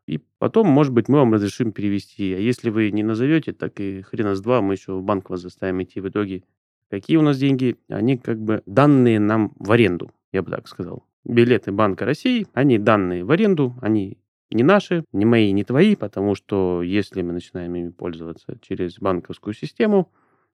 и 0.06 0.20
потом, 0.38 0.68
может 0.68 0.94
быть, 0.94 1.08
мы 1.08 1.20
вам 1.20 1.34
разрешим 1.34 1.72
перевести. 1.72 2.34
А 2.34 2.38
если 2.38 2.70
вы 2.70 2.92
не 2.92 3.04
назовете, 3.04 3.54
так 3.54 3.80
и 3.80 4.02
хрена 4.02 4.36
с 4.36 4.42
два, 4.42 4.62
мы 4.62 4.74
еще 4.74 4.94
в 4.94 5.04
банк 5.04 5.30
вас 5.30 5.42
заставим 5.42 5.82
идти 5.82 6.02
в 6.02 6.10
итоге. 6.10 6.44
Какие 6.90 7.18
у 7.18 7.22
нас 7.22 7.38
деньги? 7.38 7.78
Они 7.88 8.18
как 8.18 8.40
бы 8.40 8.62
данные 8.66 9.20
нам 9.20 9.54
в 9.58 9.72
аренду, 9.72 10.12
я 10.32 10.44
бы 10.44 10.52
так 10.52 10.68
сказал 10.68 11.06
билеты 11.26 11.72
Банка 11.72 12.06
России, 12.06 12.48
они 12.54 12.78
данные 12.78 13.24
в 13.24 13.32
аренду, 13.32 13.76
они 13.82 14.18
не 14.54 14.64
наши, 14.64 15.06
не 15.12 15.26
мои, 15.26 15.52
не 15.52 15.64
твои, 15.64 15.96
потому 15.96 16.36
что 16.36 16.82
если 16.82 17.22
мы 17.22 17.34
начинаем 17.34 17.76
ими 17.76 17.90
пользоваться 17.90 18.58
через 18.62 19.00
банковскую 19.00 19.54
систему, 19.54 20.12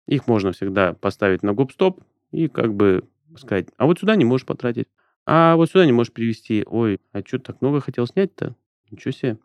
их 0.07 0.27
можно 0.27 0.51
всегда 0.51 0.93
поставить 0.93 1.43
на 1.43 1.53
гоп-стоп 1.53 2.01
и 2.31 2.47
как 2.47 2.73
бы 2.73 3.03
сказать, 3.37 3.67
а 3.77 3.85
вот 3.85 3.99
сюда 3.99 4.15
не 4.15 4.25
можешь 4.25 4.45
потратить, 4.45 4.87
а 5.25 5.55
вот 5.57 5.69
сюда 5.69 5.85
не 5.85 5.91
можешь 5.91 6.13
перевести. 6.13 6.63
Ой, 6.65 6.99
а 7.11 7.21
что 7.25 7.39
так 7.39 7.61
много 7.61 7.81
хотел 7.81 8.07
снять-то? 8.07 8.55
Ничего 8.89 9.11
себе. 9.11 9.37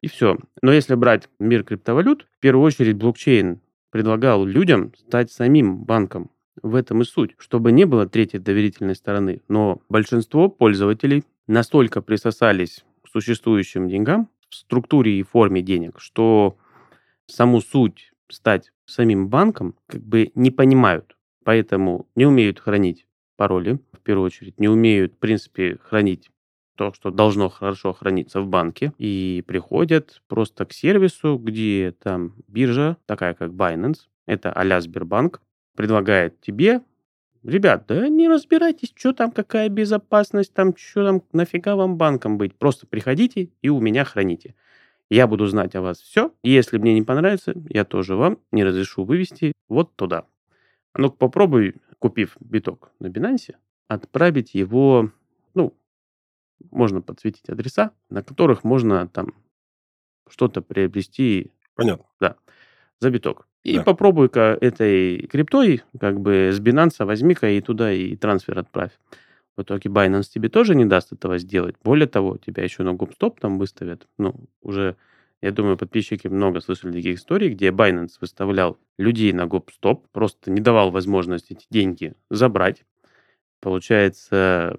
И 0.00 0.06
все. 0.06 0.38
Но 0.62 0.72
если 0.72 0.94
брать 0.94 1.28
мир 1.40 1.64
криптовалют, 1.64 2.28
в 2.36 2.38
первую 2.38 2.64
очередь 2.64 2.96
блокчейн 2.96 3.60
предлагал 3.90 4.44
людям 4.44 4.92
стать 4.96 5.32
самим 5.32 5.84
банком. 5.84 6.30
В 6.62 6.74
этом 6.74 7.02
и 7.02 7.04
суть, 7.04 7.34
чтобы 7.38 7.72
не 7.72 7.84
было 7.84 8.08
третьей 8.08 8.38
доверительной 8.40 8.94
стороны. 8.94 9.42
Но 9.48 9.80
большинство 9.88 10.48
пользователей 10.48 11.24
настолько 11.46 12.00
присосались 12.02 12.84
существующим 13.10 13.88
деньгам 13.88 14.28
в 14.48 14.54
структуре 14.54 15.18
и 15.18 15.22
форме 15.22 15.62
денег, 15.62 16.00
что 16.00 16.56
саму 17.26 17.60
суть 17.60 18.12
стать 18.28 18.72
самим 18.86 19.28
банком 19.28 19.74
как 19.86 20.02
бы 20.02 20.32
не 20.34 20.50
понимают. 20.50 21.16
Поэтому 21.44 22.08
не 22.14 22.26
умеют 22.26 22.60
хранить 22.60 23.06
пароли, 23.36 23.78
в 23.92 24.00
первую 24.00 24.26
очередь, 24.26 24.58
не 24.58 24.68
умеют, 24.68 25.14
в 25.14 25.18
принципе, 25.18 25.78
хранить 25.82 26.30
то, 26.74 26.92
что 26.92 27.10
должно 27.10 27.48
хорошо 27.48 27.92
храниться 27.92 28.40
в 28.40 28.46
банке, 28.46 28.92
и 28.98 29.42
приходят 29.46 30.22
просто 30.28 30.64
к 30.64 30.72
сервису, 30.72 31.36
где 31.36 31.94
там 32.02 32.34
биржа, 32.46 32.96
такая 33.06 33.34
как 33.34 33.50
Binance, 33.50 34.06
это 34.26 34.52
а 34.52 34.80
Сбербанк, 34.80 35.40
предлагает 35.76 36.40
тебе, 36.40 36.82
ребят, 37.42 37.84
да 37.88 38.08
не 38.08 38.28
разбирайтесь, 38.28 38.92
что 38.94 39.12
там, 39.12 39.30
какая 39.32 39.68
безопасность, 39.68 40.52
там, 40.52 40.76
что 40.76 41.06
там, 41.06 41.22
нафига 41.32 41.76
вам 41.76 41.96
банком 41.96 42.38
быть. 42.38 42.54
Просто 42.54 42.86
приходите 42.86 43.50
и 43.62 43.68
у 43.68 43.80
меня 43.80 44.04
храните. 44.04 44.54
Я 45.10 45.26
буду 45.26 45.46
знать 45.46 45.74
о 45.74 45.80
вас 45.80 46.00
все. 46.00 46.34
И 46.42 46.50
если 46.50 46.78
мне 46.78 46.94
не 46.94 47.02
понравится, 47.02 47.54
я 47.70 47.84
тоже 47.84 48.14
вам 48.14 48.38
не 48.52 48.64
разрешу 48.64 49.04
вывести 49.04 49.52
вот 49.68 49.94
туда. 49.96 50.26
А 50.92 51.00
ну 51.00 51.10
попробуй, 51.10 51.76
купив 51.98 52.36
биток 52.40 52.92
на 52.98 53.06
Binance, 53.06 53.54
отправить 53.88 54.54
его, 54.54 55.10
ну, 55.54 55.74
можно 56.70 57.00
подсветить 57.00 57.48
адреса, 57.48 57.92
на 58.10 58.22
которых 58.22 58.64
можно 58.64 59.08
там 59.08 59.34
что-то 60.28 60.60
приобрести. 60.60 61.52
Понятно. 61.74 62.04
Да, 62.20 62.36
за 63.00 63.10
биток. 63.10 63.47
И 63.64 63.76
Да. 63.76 63.84
попробуй-ка 63.84 64.56
этой 64.60 65.26
криптой, 65.26 65.82
как 66.00 66.20
бы 66.20 66.50
с 66.52 66.60
Binance 66.60 67.04
возьми-ка 67.04 67.50
и 67.50 67.60
туда 67.60 67.92
и 67.92 68.16
трансфер 68.16 68.58
отправь. 68.58 68.92
В 69.56 69.62
итоге 69.62 69.90
Binance 69.90 70.28
тебе 70.32 70.48
тоже 70.48 70.74
не 70.76 70.84
даст 70.84 71.12
этого 71.12 71.38
сделать. 71.38 71.74
Более 71.82 72.06
того, 72.06 72.36
тебя 72.38 72.62
еще 72.62 72.84
на 72.84 72.92
губстоп 72.94 73.40
там 73.40 73.58
выставят. 73.58 74.06
Ну, 74.16 74.34
уже, 74.62 74.96
я 75.42 75.50
думаю, 75.50 75.76
подписчики 75.76 76.28
много 76.28 76.60
слышали 76.60 76.92
таких 76.92 77.16
историй, 77.18 77.48
где 77.50 77.70
Binance 77.70 78.12
выставлял 78.20 78.78
людей 78.98 79.32
на 79.32 79.46
губстоп, 79.46 80.06
просто 80.12 80.50
не 80.52 80.60
давал 80.60 80.90
возможности 80.92 81.54
эти 81.54 81.66
деньги 81.70 82.14
забрать. 82.30 82.84
Получается, 83.60 84.78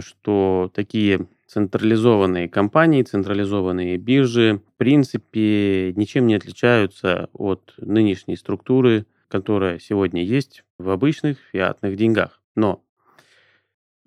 что 0.00 0.70
такие 0.74 1.28
централизованные 1.48 2.48
компании, 2.48 3.02
централизованные 3.02 3.96
биржи, 3.96 4.60
в 4.74 4.76
принципе, 4.76 5.94
ничем 5.96 6.26
не 6.26 6.34
отличаются 6.34 7.30
от 7.32 7.74
нынешней 7.78 8.36
структуры, 8.36 9.06
которая 9.28 9.78
сегодня 9.78 10.22
есть 10.22 10.64
в 10.78 10.90
обычных 10.90 11.38
фиатных 11.50 11.96
деньгах. 11.96 12.42
Но 12.54 12.84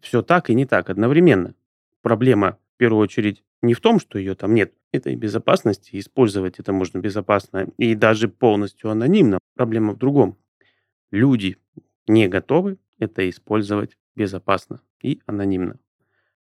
все 0.01 0.21
так 0.21 0.50
и 0.50 0.55
не 0.55 0.65
так 0.65 0.89
одновременно. 0.89 1.55
Проблема, 2.01 2.57
в 2.75 2.77
первую 2.77 3.01
очередь, 3.01 3.43
не 3.62 3.74
в 3.74 3.81
том, 3.81 4.00
что 4.00 4.19
ее 4.19 4.36
там 4.36 4.53
нет, 4.53 4.74
этой 4.91 5.15
безопасности, 5.15 5.98
использовать 5.98 6.60
это 6.60 6.74
можно 6.74 7.00
безопасно 7.00 7.67
и 7.77 7.95
даже 7.95 8.27
полностью 8.27 8.91
анонимно. 8.91 9.39
Проблема 9.55 9.93
в 9.93 9.98
другом. 9.98 10.38
Люди 11.12 11.57
не 12.07 12.27
готовы 12.27 12.77
это 13.00 13.27
использовать 13.29 13.98
безопасно 14.15 14.81
и 15.01 15.21
анонимно. 15.25 15.79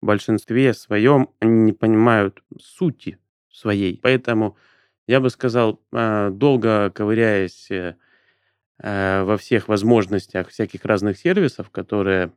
Большинстве 0.04 0.74
своем 0.74 1.30
они 1.40 1.62
не 1.62 1.72
понимают 1.72 2.42
сути 2.60 3.18
своей. 3.50 3.98
Поэтому 4.02 4.56
я 5.06 5.20
бы 5.20 5.30
сказал, 5.30 5.80
а, 5.92 6.30
долго 6.30 6.90
ковыряясь 6.90 7.70
э, 7.70 7.96
э, 8.78 9.22
во 9.22 9.36
всех 9.36 9.68
возможностях 9.68 10.48
всяких 10.48 10.84
разных 10.84 11.18
сервисов, 11.18 11.70
которые 11.70 12.32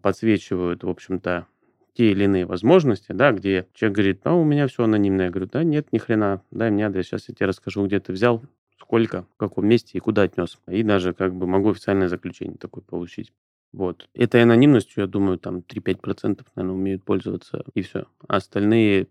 подсвечивают, 0.00 0.84
в 0.84 0.88
общем-то, 0.88 1.46
те 1.94 2.12
или 2.12 2.24
иные 2.24 2.46
возможности, 2.46 3.10
да, 3.10 3.32
где 3.32 3.66
человек 3.74 3.96
говорит, 3.96 4.20
а 4.24 4.34
у 4.34 4.44
меня 4.44 4.68
все 4.68 4.84
анонимно. 4.84 5.22
Я 5.22 5.30
говорю, 5.30 5.48
да 5.52 5.64
нет, 5.64 5.92
ни 5.92 5.98
хрена, 5.98 6.42
дай 6.52 6.70
мне 6.70 6.86
адрес, 6.86 7.06
сейчас 7.06 7.28
я 7.28 7.34
тебе 7.34 7.46
расскажу, 7.46 7.84
где 7.86 7.98
ты 7.98 8.12
взял, 8.12 8.42
сколько, 8.78 9.24
в 9.34 9.36
каком 9.36 9.66
месте 9.66 9.98
и 9.98 10.00
куда 10.00 10.22
отнес. 10.22 10.58
И 10.68 10.84
даже 10.84 11.12
как 11.12 11.34
бы 11.34 11.48
могу 11.48 11.70
официальное 11.70 12.08
заключение 12.08 12.56
такое 12.56 12.84
получить. 12.84 13.32
Вот. 13.72 14.08
Этой 14.14 14.42
анонимностью, 14.42 15.02
я 15.02 15.06
думаю, 15.06 15.38
там 15.38 15.58
3-5% 15.58 16.46
наверное, 16.54 16.76
умеют 16.76 17.04
пользоваться, 17.04 17.64
и 17.74 17.82
все. 17.82 18.06
А 18.26 18.36
остальные 18.36 19.08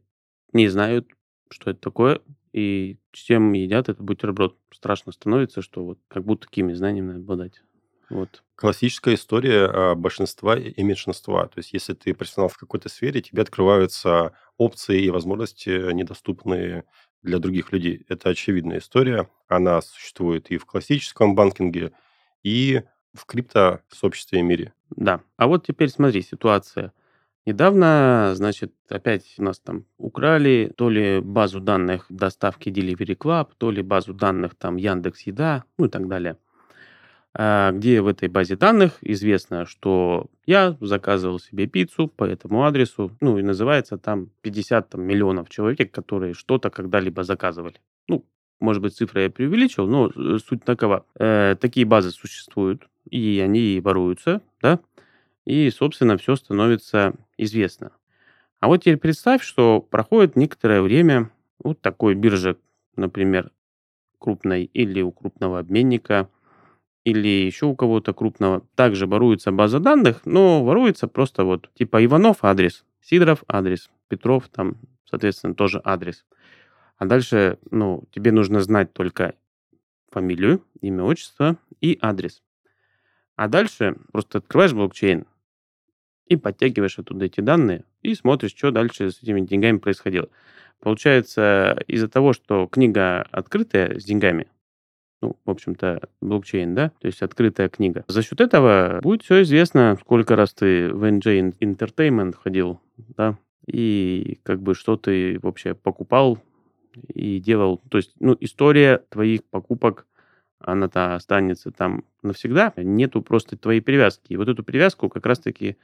не 0.53 0.67
знают, 0.67 1.07
что 1.49 1.71
это 1.71 1.79
такое, 1.79 2.21
и 2.53 2.97
чем 3.11 3.53
едят 3.53 3.89
этот 3.89 4.01
бутерброд. 4.01 4.57
Страшно 4.73 5.11
становится, 5.11 5.61
что 5.61 5.85
вот 5.85 5.99
как 6.07 6.23
будто 6.25 6.47
такими 6.47 6.73
знаниями 6.73 7.07
надо 7.07 7.19
обладать. 7.19 7.61
Вот. 8.09 8.43
Классическая 8.55 9.15
история 9.15 9.65
а, 9.65 9.95
большинства 9.95 10.57
и 10.57 10.81
меньшинства. 10.81 11.47
То 11.47 11.59
есть, 11.59 11.73
если 11.73 11.93
ты 11.93 12.13
профессионал 12.13 12.49
в 12.49 12.57
какой-то 12.57 12.89
сфере, 12.89 13.21
тебе 13.21 13.41
открываются 13.41 14.33
опции 14.57 15.03
и 15.03 15.09
возможности, 15.09 15.91
недоступные 15.93 16.85
для 17.21 17.39
других 17.39 17.71
людей. 17.71 18.05
Это 18.07 18.29
очевидная 18.29 18.79
история. 18.79 19.29
Она 19.47 19.81
существует 19.81 20.49
и 20.49 20.57
в 20.57 20.65
классическом 20.65 21.35
банкинге, 21.35 21.91
и 22.43 22.83
в 23.17 23.25
крипто-сообществе 23.25 24.39
и 24.39 24.43
мире. 24.43 24.73
Да. 24.89 25.21
А 25.37 25.47
вот 25.47 25.65
теперь 25.65 25.89
смотри, 25.89 26.21
ситуация. 26.21 26.93
Недавно, 27.45 28.33
значит, 28.35 28.73
опять 28.89 29.35
у 29.37 29.43
нас 29.43 29.59
там 29.59 29.85
украли 29.97 30.71
то 30.75 30.89
ли 30.89 31.21
базу 31.21 31.61
данных 31.61 32.05
доставки 32.09 32.69
Delivery 32.69 33.17
Club, 33.17 33.49
то 33.57 33.71
ли 33.71 33.81
базу 33.81 34.13
данных 34.13 34.55
там 34.55 34.75
Яндекс 34.75 35.21
Еда, 35.21 35.63
ну 35.77 35.85
и 35.85 35.89
так 35.89 36.07
далее. 36.07 36.37
А, 37.39 37.71
где 37.71 38.01
в 38.01 38.07
этой 38.07 38.29
базе 38.29 38.55
данных 38.55 38.97
известно, 39.01 39.65
что 39.65 40.25
я 40.45 40.75
заказывал 40.81 41.39
себе 41.39 41.67
пиццу 41.67 42.07
по 42.07 42.23
этому 42.23 42.65
адресу, 42.65 43.15
ну 43.21 43.37
и 43.37 43.43
называется 43.43 43.97
там 43.97 44.31
50 44.41 44.89
там, 44.89 45.03
миллионов 45.03 45.47
человек, 45.49 45.91
которые 45.91 46.33
что-то 46.33 46.69
когда-либо 46.69 47.23
заказывали. 47.23 47.75
Ну, 48.07 48.25
может 48.59 48.81
быть, 48.81 48.95
цифры 48.95 49.21
я 49.21 49.29
преувеличил, 49.29 49.87
но 49.87 50.07
э, 50.07 50.39
суть 50.39 50.63
такова. 50.63 51.05
Э, 51.19 51.55
такие 51.61 51.85
базы 51.85 52.09
существуют, 52.09 52.89
и 53.09 53.39
они 53.39 53.79
воруются, 53.81 54.41
да, 54.61 54.79
и, 55.45 55.69
собственно, 55.69 56.17
все 56.17 56.35
становится 56.35 57.13
известно. 57.37 57.91
А 58.59 58.67
вот 58.67 58.77
теперь 58.77 58.97
представь, 58.97 59.43
что 59.43 59.81
проходит 59.81 60.35
некоторое 60.35 60.81
время 60.81 61.31
вот 61.59 61.81
такой 61.81 62.15
биржи, 62.15 62.57
например, 62.95 63.51
крупной 64.19 64.63
или 64.65 65.01
у 65.01 65.11
крупного 65.11 65.59
обменника, 65.59 66.29
или 67.03 67.27
еще 67.27 67.67
у 67.67 67.75
кого-то 67.75 68.13
крупного, 68.13 68.65
также 68.75 69.07
воруется 69.07 69.51
база 69.51 69.79
данных, 69.79 70.25
но 70.25 70.63
воруется 70.63 71.07
просто 71.07 71.45
вот 71.45 71.69
типа 71.73 72.03
Иванов 72.03 72.43
адрес, 72.43 72.83
Сидоров 73.01 73.43
адрес, 73.47 73.89
Петров 74.09 74.49
там, 74.49 74.75
соответственно, 75.05 75.55
тоже 75.55 75.81
адрес. 75.85 76.25
А 76.97 77.05
дальше, 77.05 77.59
ну, 77.71 78.03
тебе 78.11 78.31
нужно 78.31 78.59
знать 78.59 78.91
только 78.91 79.35
фамилию, 80.11 80.65
имя, 80.81 81.03
отчество 81.03 81.57
и 81.79 81.97
адрес. 82.01 82.41
А 83.37 83.47
дальше 83.47 83.95
просто 84.11 84.39
открываешь 84.39 84.73
блокчейн, 84.73 85.25
и 86.27 86.35
подтягиваешь 86.35 86.99
оттуда 86.99 87.25
эти 87.25 87.41
данные 87.41 87.85
и 88.01 88.13
смотришь, 88.13 88.53
что 88.55 88.71
дальше 88.71 89.11
с 89.11 89.21
этими 89.21 89.41
деньгами 89.41 89.77
происходило. 89.77 90.29
Получается, 90.79 91.81
из-за 91.87 92.07
того, 92.07 92.33
что 92.33 92.67
книга 92.67 93.21
открытая 93.31 93.99
с 93.99 94.03
деньгами, 94.03 94.47
ну, 95.21 95.35
в 95.45 95.49
общем-то, 95.49 96.09
блокчейн, 96.21 96.75
да, 96.75 96.91
то 96.99 97.07
есть 97.07 97.21
открытая 97.21 97.69
книга. 97.69 98.05
За 98.07 98.21
счет 98.21 98.39
этого 98.41 98.99
будет 99.01 99.23
все 99.23 99.41
известно, 99.41 99.97
сколько 100.01 100.35
раз 100.35 100.53
ты 100.53 100.93
в 100.93 101.03
NJ 101.03 101.55
Entertainment 101.59 102.35
ходил, 102.35 102.79
да, 102.97 103.37
и 103.65 104.39
как 104.43 104.61
бы 104.61 104.75
что 104.75 104.97
ты 104.97 105.39
вообще 105.41 105.73
покупал 105.73 106.39
и 107.13 107.39
делал. 107.39 107.81
То 107.89 107.97
есть, 107.97 108.13
ну, 108.19 108.35
история 108.39 109.03
твоих 109.09 109.43
покупок, 109.45 110.05
она-то 110.59 111.15
останется 111.15 111.71
там 111.71 112.03
навсегда. 112.23 112.73
Нету 112.77 113.21
просто 113.21 113.57
твоей 113.57 113.81
привязки. 113.81 114.33
И 114.33 114.37
вот 114.37 114.47
эту 114.49 114.63
привязку 114.63 115.09
как 115.09 115.25
раз-таки 115.25 115.77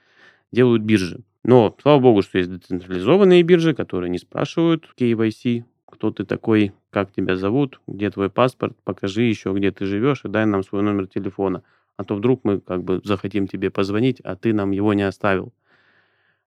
делают 0.51 0.83
биржи. 0.83 1.23
Но, 1.43 1.75
слава 1.81 1.99
богу, 1.99 2.21
что 2.21 2.37
есть 2.37 2.51
децентрализованные 2.51 3.43
биржи, 3.43 3.73
которые 3.73 4.09
не 4.09 4.17
спрашивают 4.17 4.89
KYC, 4.97 5.65
кто 5.85 6.11
ты 6.11 6.25
такой, 6.25 6.73
как 6.89 7.11
тебя 7.11 7.35
зовут, 7.35 7.81
где 7.87 8.09
твой 8.09 8.29
паспорт, 8.29 8.75
покажи 8.83 9.23
еще, 9.23 9.53
где 9.53 9.71
ты 9.71 9.85
живешь, 9.85 10.25
и 10.25 10.29
дай 10.29 10.45
нам 10.45 10.63
свой 10.63 10.81
номер 10.81 11.07
телефона. 11.07 11.63
А 11.97 12.03
то 12.03 12.15
вдруг 12.15 12.41
мы 12.43 12.59
как 12.59 12.83
бы 12.83 13.01
захотим 13.03 13.47
тебе 13.47 13.69
позвонить, 13.69 14.19
а 14.21 14.35
ты 14.35 14.53
нам 14.53 14.71
его 14.71 14.93
не 14.93 15.03
оставил. 15.03 15.53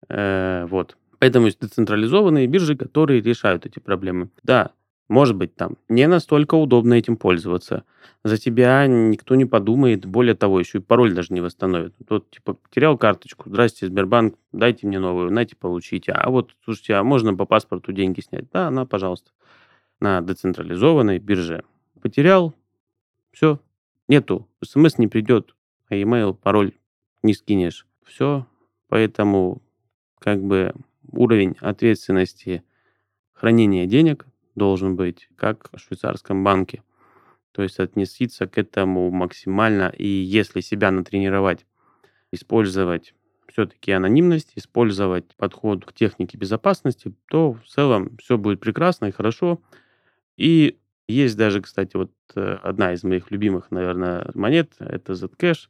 Э, 0.09 0.67
вот. 0.69 0.97
Поэтому 1.19 1.47
есть 1.47 1.61
децентрализованные 1.61 2.47
биржи, 2.47 2.77
которые 2.77 3.21
решают 3.21 3.67
эти 3.67 3.79
проблемы. 3.79 4.31
Да, 4.43 4.73
может 5.09 5.37
быть, 5.37 5.55
там 5.55 5.77
не 5.89 6.07
настолько 6.07 6.55
удобно 6.55 6.95
этим 6.95 7.17
пользоваться. 7.17 7.85
За 8.25 8.37
тебя 8.37 8.87
никто 8.87 9.37
не 9.37 9.47
подумает. 9.47 10.05
Более 10.05 10.35
того, 10.35 10.61
еще 10.61 10.79
и 10.79 10.83
пароль 10.83 11.15
даже 11.15 11.33
не 11.33 11.41
восстановит. 11.41 11.95
Тот, 12.07 12.31
типа, 12.31 12.55
потерял 12.55 12.99
карточку. 12.99 13.49
Здрасте, 13.49 13.87
Сбербанк, 13.87 14.37
дайте 14.53 14.87
мне 14.87 14.99
новую, 14.99 15.33
найте, 15.33 15.57
получите. 15.57 16.13
А 16.13 16.29
вот, 16.29 16.55
слушайте, 16.63 16.95
а 16.95 17.03
можно 17.03 17.35
по 17.35 17.47
паспорту 17.47 17.93
деньги 17.93 18.21
снять? 18.21 18.51
Да, 18.53 18.71
на, 18.71 18.85
пожалуйста. 18.85 19.31
На 19.99 20.21
децентрализованной 20.21 21.19
бирже. 21.19 21.65
Потерял, 22.03 22.55
все, 23.33 23.61
нету. 24.09 24.47
СМС 24.63 24.99
не 24.99 25.09
придет, 25.09 25.55
а 25.89 25.95
e-mail, 25.95 26.35
пароль 26.35 26.73
не 27.23 27.33
скинешь. 27.33 27.87
Все, 28.05 28.47
поэтому 28.89 29.63
как 30.19 30.43
бы 30.43 30.75
уровень 31.11 31.57
ответственности 31.61 32.63
хранения 33.33 33.87
денег 33.87 34.27
должен 34.59 34.97
быть, 34.97 35.29
как 35.37 35.71
в 35.73 35.79
швейцарском 35.79 36.45
банке. 36.45 36.83
То 37.53 37.63
есть 37.63 37.79
относиться 37.81 38.47
к 38.47 38.59
этому 38.59 39.11
максимально, 39.11 39.93
и 39.97 40.07
если 40.07 40.61
себя 40.61 40.91
натренировать, 40.91 41.67
использовать 42.31 43.15
все-таки 43.51 43.91
анонимность, 43.93 44.53
использовать 44.55 45.25
подход 45.37 45.85
к 45.85 45.93
технике 45.93 46.37
безопасности, 46.37 47.15
то 47.29 47.55
в 47.55 47.65
целом 47.67 48.17
все 48.19 48.39
будет 48.39 48.61
прекрасно 48.61 49.07
и 49.07 49.11
хорошо. 49.13 49.61
И 50.37 50.79
есть 51.09 51.37
даже, 51.37 51.63
кстати, 51.63 51.97
вот 51.97 52.13
э, 52.37 52.59
одна 52.63 52.93
из 52.93 53.03
моих 53.03 53.31
любимых, 53.31 53.71
наверное, 53.71 54.31
монет, 54.35 54.75
это 54.79 55.15
Zcash. 55.15 55.69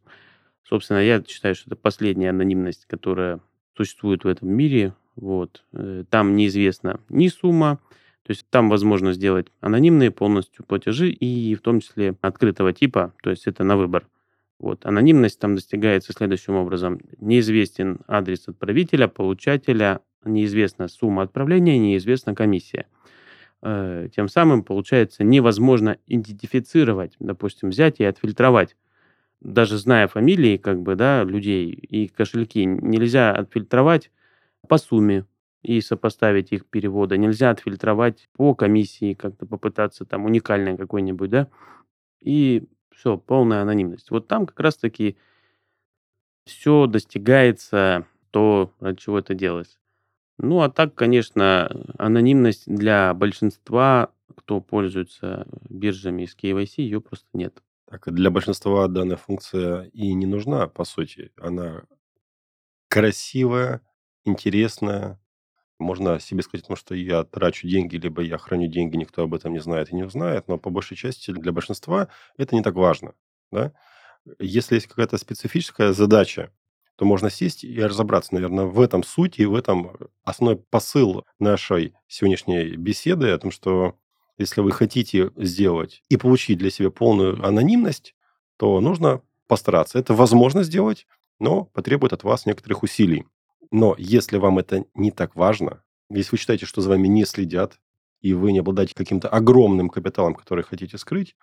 Собственно, 0.65 0.99
я 0.99 1.23
считаю, 1.23 1.55
что 1.55 1.71
это 1.71 1.77
последняя 1.77 2.31
анонимность, 2.31 2.85
которая 2.87 3.41
существует 3.77 4.25
в 4.25 4.29
этом 4.29 4.51
мире. 4.51 4.95
Вот. 5.15 5.65
Э, 5.73 6.05
там 6.11 6.35
неизвестна 6.37 7.01
ни 7.09 7.29
сумма, 7.29 7.79
то 8.29 8.33
есть 8.33 8.45
там 8.51 8.69
возможно 8.69 9.15
сделать 9.15 9.47
анонимные 9.63 10.11
полностью 10.11 10.63
платежи 10.63 11.09
и 11.09 11.55
в 11.55 11.63
том 11.63 11.81
числе 11.81 12.15
открытого 12.21 12.75
типа, 12.75 13.15
то 13.23 13.31
есть 13.31 13.47
это 13.47 13.65
на 13.65 13.79
выбор. 13.79 14.07
Вот. 14.59 14.85
Анонимность 14.85 15.41
там 15.41 15.55
достигается 15.55 16.13
следующим 16.13 16.55
образом. 16.55 17.01
Неизвестен 17.17 18.01
адрес 18.07 18.47
отправителя, 18.47 19.09
получателя, 19.09 20.01
неизвестна 20.27 20.89
сумма 20.89 21.23
отправления, 21.23 21.79
неизвестна 21.79 22.35
комиссия. 22.35 22.85
Э, 23.63 24.11
тем 24.15 24.29
самым, 24.29 24.63
получается, 24.63 25.25
невозможно 25.25 25.97
идентифицировать, 26.07 27.15
допустим, 27.21 27.71
взять 27.71 27.99
и 27.99 28.05
отфильтровать. 28.05 28.77
Даже 29.41 29.79
зная 29.79 30.07
фамилии 30.07 30.59
как 30.59 30.83
бы, 30.83 30.97
да, 30.97 31.25
людей 31.25 31.71
и 31.71 32.09
кошельки, 32.09 32.67
нельзя 32.67 33.33
отфильтровать 33.33 34.11
по 34.69 34.77
сумме, 34.77 35.25
и 35.63 35.81
сопоставить 35.81 36.53
их 36.53 36.67
переводы. 36.67 37.19
Нельзя 37.19 37.51
отфильтровать 37.51 38.29
по 38.33 38.55
комиссии, 38.55 39.15
как-то 39.15 39.47
попытаться 39.47 40.05
там 40.05 40.25
уникальное 40.25 40.77
какой-нибудь, 40.77 41.31
да, 41.31 41.49
и 42.21 42.69
все, 42.95 43.17
полная 43.17 43.63
анонимность. 43.63 44.11
Вот 44.11 44.29
там 44.29 44.47
как 44.47 44.59
раз-таки 44.61 45.17
все 46.45 46.87
достигается 46.87 48.07
то, 48.31 48.73
от 48.81 48.99
чего 48.99 49.19
это 49.19 49.35
делается. 49.35 49.79
Ну, 50.39 50.61
а 50.61 50.71
так, 50.71 50.95
конечно, 50.95 51.69
анонимность 51.99 52.65
для 52.67 53.13
большинства, 53.15 54.13
кто 54.37 54.61
пользуется 54.61 55.47
биржами 55.69 56.25
с 56.25 56.37
KYC, 56.37 56.75
ее 56.77 57.01
просто 57.01 57.27
нет. 57.33 57.63
Так, 57.91 58.13
для 58.13 58.31
большинства 58.31 58.87
данная 58.87 59.17
функция 59.17 59.85
и 59.93 60.13
не 60.15 60.27
нужна, 60.27 60.69
по 60.69 60.85
сути. 60.85 61.33
Она 61.39 61.85
красивая, 62.89 63.81
интересная, 64.25 65.19
можно 65.79 66.21
себе 66.21 66.43
сказать, 66.43 66.65
потому 66.65 66.77
что 66.77 66.95
я 66.95 67.25
трачу 67.25 67.69
деньги, 67.69 67.97
либо 67.97 68.23
я 68.23 68.39
храню 68.39 68.67
деньги, 68.69 68.97
никто 68.97 69.23
об 69.23 69.35
этом 69.35 69.53
не 69.53 69.61
знает 69.61 69.93
и 69.93 69.97
не 69.97 70.05
узнает, 70.05 70.49
но 70.49 70.59
по 70.59 70.71
большей 70.71 70.97
части 70.97 71.31
для 71.31 71.53
большинства 71.53 72.09
это 72.37 72.57
не 72.57 72.63
так 72.63 72.75
важно. 72.75 73.15
Да? 73.53 73.73
Если 74.39 74.75
есть 74.75 74.87
какая-то 74.87 75.19
специфическая 75.19 75.93
задача, 75.93 76.53
то 76.97 77.05
можно 77.05 77.31
сесть 77.31 77.63
и 77.63 77.81
разобраться, 77.81 78.35
наверное, 78.35 78.65
в 78.65 78.81
этом 78.81 79.05
сути 79.05 79.43
и 79.43 79.47
в 79.47 79.55
этом 79.55 79.97
основной 80.25 80.57
посыл 80.57 81.25
нашей 81.39 81.95
сегодняшней 82.09 82.77
беседы 82.77 83.31
о 83.31 83.39
том, 83.39 83.53
что 83.53 83.97
если 84.37 84.61
вы 84.61 84.73
хотите 84.73 85.31
сделать 85.37 86.03
и 86.09 86.17
получить 86.17 86.59
для 86.59 86.71
себя 86.71 86.91
полную 86.91 87.45
анонимность, 87.45 88.17
то 88.57 88.81
нужно 88.81 89.23
постараться. 89.47 89.99
Это 89.99 90.13
возможно 90.13 90.65
сделать, 90.65 91.07
но 91.39 91.65
потребует 91.65 92.13
от 92.13 92.25
вас 92.25 92.47
некоторых 92.47 92.83
усилий. 92.83 93.27
Но 93.71 93.95
если 93.99 94.39
вам 94.39 94.59
это 94.59 94.85
не 94.95 95.11
так 95.11 95.37
важно, 95.37 95.83
если 96.11 96.33
вы 96.33 96.39
считаете, 96.39 96.67
что 96.67 96.81
за 96.81 96.89
вами 96.91 97.07
не 97.07 97.25
следят, 97.25 97.79
и 98.21 98.35
вы 98.35 98.53
не 98.53 98.59
обладаете 98.61 98.95
каким-то 98.95 99.29
огромным 99.29 99.89
капиталом, 99.91 100.35
который 100.35 100.65
хотите 100.65 100.99
скрыть, 100.99 101.37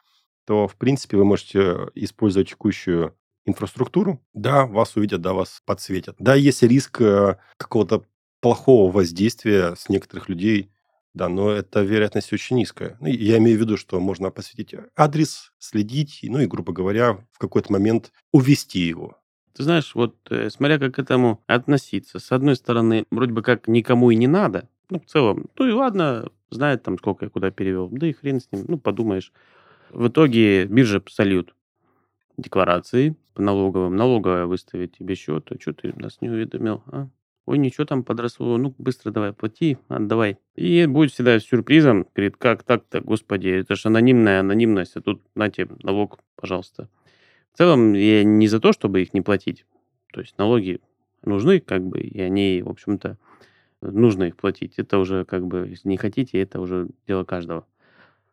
то, 0.45 0.67
в 0.67 0.75
принципе, 0.75 1.17
вы 1.17 1.25
можете 1.25 1.89
использовать 1.95 2.49
текущую 2.49 3.15
инфраструктуру. 3.45 4.21
Да, 4.33 4.65
вас 4.65 4.95
увидят, 4.95 5.21
да, 5.21 5.33
вас 5.33 5.61
подсветят. 5.65 6.15
Да, 6.19 6.35
есть 6.35 6.63
риск 6.63 7.01
э, 7.01 7.37
какого-то 7.57 8.05
плохого 8.41 8.91
воздействия 8.91 9.75
с 9.75 9.89
некоторых 9.89 10.29
людей, 10.29 10.71
да, 11.13 11.29
но 11.29 11.49
эта 11.49 11.81
вероятность 11.81 12.33
очень 12.33 12.57
низкая. 12.57 12.97
Ну, 12.99 13.07
я 13.07 13.37
имею 13.37 13.57
в 13.57 13.61
виду, 13.61 13.77
что 13.77 13.99
можно 13.99 14.31
посвятить 14.31 14.75
адрес, 14.95 15.53
следить, 15.59 16.19
ну 16.23 16.39
и, 16.41 16.45
грубо 16.45 16.73
говоря, 16.73 17.25
в 17.31 17.37
какой-то 17.37 17.71
момент 17.71 18.11
увести 18.33 18.79
его. 18.79 19.17
Ты 19.55 19.63
знаешь, 19.63 19.95
вот 19.95 20.15
э, 20.29 20.49
смотря 20.49 20.77
как 20.77 20.95
к 20.95 20.99
этому 20.99 21.41
относиться. 21.47 22.19
С 22.19 22.31
одной 22.33 22.57
стороны, 22.57 23.05
вроде 23.09 23.31
бы 23.31 23.41
как 23.41 23.67
никому 23.67 24.11
и 24.11 24.15
не 24.15 24.27
надо. 24.27 24.67
Ну, 24.89 24.99
в 24.99 25.05
целом, 25.05 25.45
ну 25.57 25.67
и 25.67 25.71
ладно, 25.71 26.27
знает 26.49 26.83
там, 26.83 26.97
сколько 26.97 27.25
я 27.25 27.29
куда 27.29 27.51
перевел. 27.51 27.87
Да 27.89 28.05
и 28.05 28.13
хрен 28.13 28.41
с 28.41 28.51
ним, 28.51 28.65
ну, 28.67 28.77
подумаешь. 28.77 29.31
В 29.91 30.09
итоге 30.09 30.65
биржа 30.65 31.01
сольют 31.09 31.55
декларации 32.35 33.15
по 33.33 33.41
налоговым. 33.41 33.95
Налоговая 33.95 34.45
выставит 34.45 34.97
тебе 34.97 35.15
счет. 35.15 35.49
А 35.49 35.59
что 35.59 35.73
ты 35.73 35.93
нас 35.95 36.19
не 36.19 36.29
уведомил, 36.29 36.83
а? 36.87 37.07
Ой, 37.45 37.59
ничего 37.59 37.85
там 37.85 38.03
подросло, 38.03 38.57
ну 38.57 38.73
быстро 38.79 39.11
давай, 39.11 39.31
плати, 39.31 39.77
отдавай. 39.87 40.39
И 40.55 40.87
будет 40.87 41.11
всегда 41.11 41.39
сюрпризом, 41.39 42.07
говорит, 42.15 42.37
как 42.37 42.63
так-то, 42.63 43.01
господи, 43.01 43.49
это 43.49 43.75
же 43.75 43.87
анонимная 43.87 44.39
анонимность, 44.39 44.95
а 44.95 45.01
тут, 45.01 45.21
нате, 45.35 45.67
налог, 45.83 46.17
пожалуйста. 46.35 46.89
В 47.55 47.57
целом, 47.57 47.93
я 47.93 48.25
не 48.25 48.49
за 48.49 48.59
то, 48.59 48.73
чтобы 48.73 49.01
их 49.01 49.13
не 49.13 49.21
платить. 49.21 49.65
То 50.11 50.19
есть 50.19 50.37
налоги 50.37 50.81
нужны, 51.23 51.61
как 51.61 51.85
бы, 51.85 52.01
и 52.01 52.19
они, 52.19 52.61
в 52.61 52.67
общем-то, 52.67 53.17
нужно 53.79 54.25
их 54.25 54.35
платить. 54.35 54.73
Это 54.75 54.99
уже, 54.99 55.23
как 55.23 55.47
бы, 55.47 55.65
если 55.69 55.87
не 55.87 55.95
хотите, 55.95 56.41
это 56.41 56.59
уже 56.59 56.89
дело 57.07 57.23
каждого. 57.23 57.65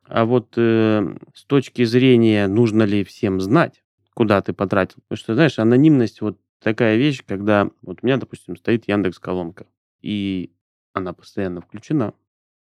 А 0.06 0.24
вот 0.24 0.54
э, 0.56 1.16
с 1.34 1.44
точки 1.44 1.84
зрения, 1.84 2.48
нужно 2.48 2.82
ли 2.82 3.04
всем 3.04 3.40
знать, 3.40 3.84
куда 4.12 4.42
ты 4.42 4.52
потратил. 4.52 4.96
Потому 5.02 5.16
что, 5.18 5.34
знаешь, 5.34 5.60
анонимность, 5.60 6.20
вот 6.20 6.36
такая 6.58 6.96
вещь, 6.96 7.22
когда 7.24 7.70
вот 7.82 8.00
у 8.02 8.06
меня, 8.06 8.16
допустим, 8.16 8.56
стоит 8.56 8.88
Яндекс 8.88 9.20
колонка, 9.20 9.68
и 10.00 10.50
она 10.94 11.12
постоянно 11.12 11.60
включена, 11.60 12.12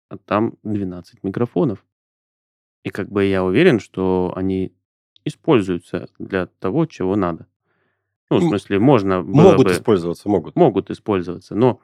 а 0.08 0.16
там 0.16 0.54
12 0.62 1.22
микрофонов. 1.24 1.84
И 2.84 2.88
как 2.88 3.10
бы 3.10 3.26
я 3.26 3.44
уверен, 3.44 3.80
что 3.80 4.32
они 4.34 4.72
используются 5.24 6.08
для 6.18 6.46
того, 6.46 6.86
чего 6.86 7.16
надо. 7.16 7.46
Ну, 8.30 8.38
в 8.38 8.42
смысле, 8.42 8.78
можно 8.78 9.22
было 9.22 9.52
Могут 9.52 9.68
бы... 9.68 9.72
использоваться, 9.72 10.28
могут. 10.28 10.54
Могут 10.56 10.90
использоваться, 10.90 11.54
но 11.54 11.80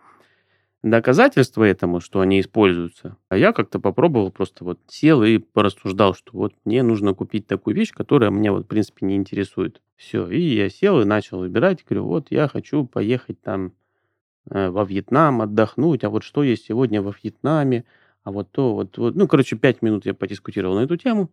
доказательства 0.82 1.64
этому, 1.64 2.00
что 2.00 2.20
они 2.20 2.40
используются. 2.40 3.16
А 3.30 3.38
я 3.38 3.52
как-то 3.52 3.80
попробовал, 3.80 4.30
просто 4.30 4.64
вот 4.64 4.78
сел 4.86 5.22
и 5.22 5.38
порассуждал, 5.38 6.14
что 6.14 6.32
вот 6.34 6.54
мне 6.66 6.82
нужно 6.82 7.14
купить 7.14 7.46
такую 7.46 7.74
вещь, 7.74 7.92
которая 7.92 8.30
меня 8.30 8.52
вот 8.52 8.64
в 8.64 8.68
принципе 8.68 9.06
не 9.06 9.16
интересует. 9.16 9.80
Все, 9.96 10.28
и 10.28 10.40
я 10.40 10.68
сел 10.68 11.00
и 11.00 11.06
начал 11.06 11.38
выбирать, 11.38 11.84
говорю, 11.88 12.04
вот 12.04 12.26
я 12.30 12.48
хочу 12.48 12.84
поехать 12.84 13.40
там 13.40 13.72
э, 14.50 14.68
во 14.68 14.84
Вьетнам 14.84 15.40
отдохнуть, 15.40 16.04
а 16.04 16.10
вот 16.10 16.22
что 16.22 16.42
есть 16.42 16.66
сегодня 16.66 17.00
во 17.00 17.12
Вьетнаме, 17.12 17.84
а 18.22 18.30
вот 18.30 18.50
то, 18.50 18.74
вот, 18.74 18.98
вот. 18.98 19.14
Ну, 19.14 19.26
короче, 19.26 19.56
пять 19.56 19.80
минут 19.80 20.04
я 20.04 20.12
подискутировал 20.12 20.76
на 20.76 20.80
эту 20.80 20.96
тему. 20.96 21.30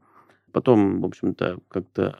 Потом, 0.51 1.01
в 1.01 1.05
общем-то, 1.05 1.59
как-то 1.67 2.19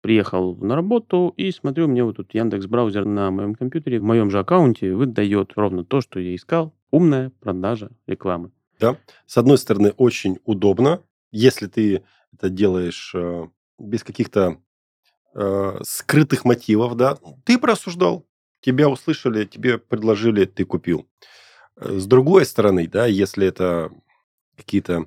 приехал 0.00 0.56
на 0.56 0.74
работу 0.74 1.32
и 1.36 1.50
смотрю, 1.52 1.88
мне 1.88 2.04
вот 2.04 2.16
тут 2.16 2.34
Яндекс 2.34 2.66
браузер 2.66 3.04
на 3.04 3.30
моем 3.30 3.54
компьютере, 3.54 4.00
в 4.00 4.02
моем 4.02 4.30
же 4.30 4.40
аккаунте 4.40 4.94
выдает 4.94 5.52
ровно 5.56 5.84
то, 5.84 6.00
что 6.00 6.18
я 6.20 6.34
искал. 6.34 6.74
Умная 6.90 7.30
продажа 7.40 7.90
рекламы. 8.06 8.50
Да. 8.80 8.96
С 9.26 9.38
одной 9.38 9.58
стороны, 9.58 9.92
очень 9.96 10.38
удобно, 10.44 11.02
если 11.30 11.68
ты 11.68 12.04
это 12.32 12.50
делаешь 12.50 13.12
э, 13.14 13.48
без 13.78 14.02
каких-то 14.02 14.58
э, 15.34 15.78
скрытых 15.82 16.44
мотивов, 16.44 16.96
да. 16.96 17.16
Ты 17.44 17.58
просуждал, 17.58 18.26
тебя 18.60 18.88
услышали, 18.88 19.44
тебе 19.44 19.78
предложили, 19.78 20.44
ты 20.44 20.64
купил. 20.64 21.06
Э, 21.76 21.98
с 21.98 22.06
другой 22.06 22.44
стороны, 22.44 22.88
да, 22.88 23.06
если 23.06 23.46
это 23.46 23.92
какие-то 24.56 25.06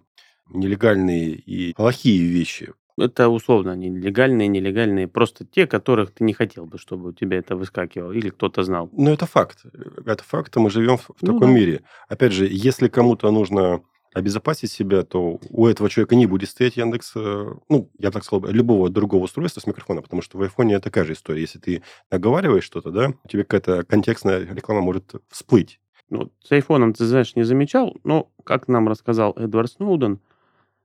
нелегальные 0.49 1.36
и 1.36 1.73
плохие 1.73 2.25
вещи, 2.25 2.73
это 2.97 3.27
условно 3.27 3.73
они 3.73 3.89
легальные, 3.89 4.47
нелегальные, 4.47 5.08
просто 5.08 5.45
те, 5.45 5.67
которых 5.67 6.12
ты 6.12 6.23
не 6.23 6.34
хотел 6.34 6.65
бы, 6.65 6.77
чтобы 6.77 7.10
у 7.10 7.13
тебя 7.13 7.38
это 7.38 7.58
выскакивало 7.58 8.13
или 8.13 8.29
кто-то 8.29 8.63
знал. 8.63 8.89
Ну, 8.93 9.12
это 9.12 9.25
факт. 9.25 9.65
Это 10.05 10.23
факт, 10.23 10.55
мы 10.55 10.69
живем 10.69 10.97
в, 10.97 11.10
в 11.10 11.21
ну, 11.21 11.34
таком 11.34 11.53
да. 11.53 11.60
мире. 11.60 11.84
Опять 12.08 12.31
же, 12.31 12.47
если 12.49 12.88
кому-то 12.88 13.29
нужно 13.31 13.81
обезопасить 14.13 14.71
себя, 14.71 15.03
то 15.03 15.41
у 15.49 15.67
этого 15.67 15.89
человека 15.89 16.15
не 16.15 16.25
будет 16.25 16.49
стоять 16.49 16.77
Яндекс, 16.77 17.12
э, 17.17 17.53
ну, 17.67 17.91
я 17.99 18.12
так 18.12 18.23
сказал, 18.23 18.49
любого 18.49 18.89
другого 18.89 19.25
устройства 19.25 19.60
с 19.60 19.67
микрофона, 19.67 20.01
потому 20.01 20.21
что 20.21 20.38
в 20.38 20.41
айфоне 20.41 20.79
такая 20.79 21.03
же 21.03 21.13
история. 21.13 21.41
Если 21.41 21.60
ты 21.60 21.84
наговариваешь 22.10 22.63
что-то, 22.63 22.91
да, 22.91 23.13
у 23.25 23.27
тебя 23.27 23.43
какая-то 23.43 23.84
контекстная 23.84 24.39
реклама 24.39 24.79
может 24.79 25.15
всплыть. 25.29 25.81
Ну, 26.10 26.31
с 26.41 26.49
айфоном 26.53 26.93
ты, 26.93 27.03
знаешь, 27.03 27.36
не 27.36 27.43
замечал, 27.43 27.97
но, 28.05 28.31
как 28.45 28.69
нам 28.69 28.88
рассказал 28.88 29.34
Эдвард 29.36 29.71
Сноуден, 29.71 30.21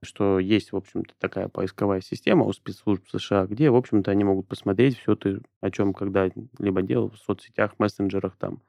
что 0.02 0.38
есть, 0.38 0.72
в 0.72 0.76
общем-то, 0.76 1.14
такая 1.18 1.48
поисковая 1.48 2.00
система 2.00 2.44
у 2.44 2.52
спецслужб 2.52 3.04
США, 3.10 3.46
где, 3.46 3.70
в 3.70 3.76
общем-то, 3.76 4.10
они 4.10 4.24
могут 4.24 4.48
посмотреть 4.48 4.98
все 4.98 5.14
ты, 5.14 5.40
о 5.60 5.70
чем 5.70 5.92
когда-либо 5.92 6.82
делал 6.82 7.10
в 7.10 7.18
соцсетях, 7.18 7.74
мессенджерах 7.78 8.36
там 8.36 8.60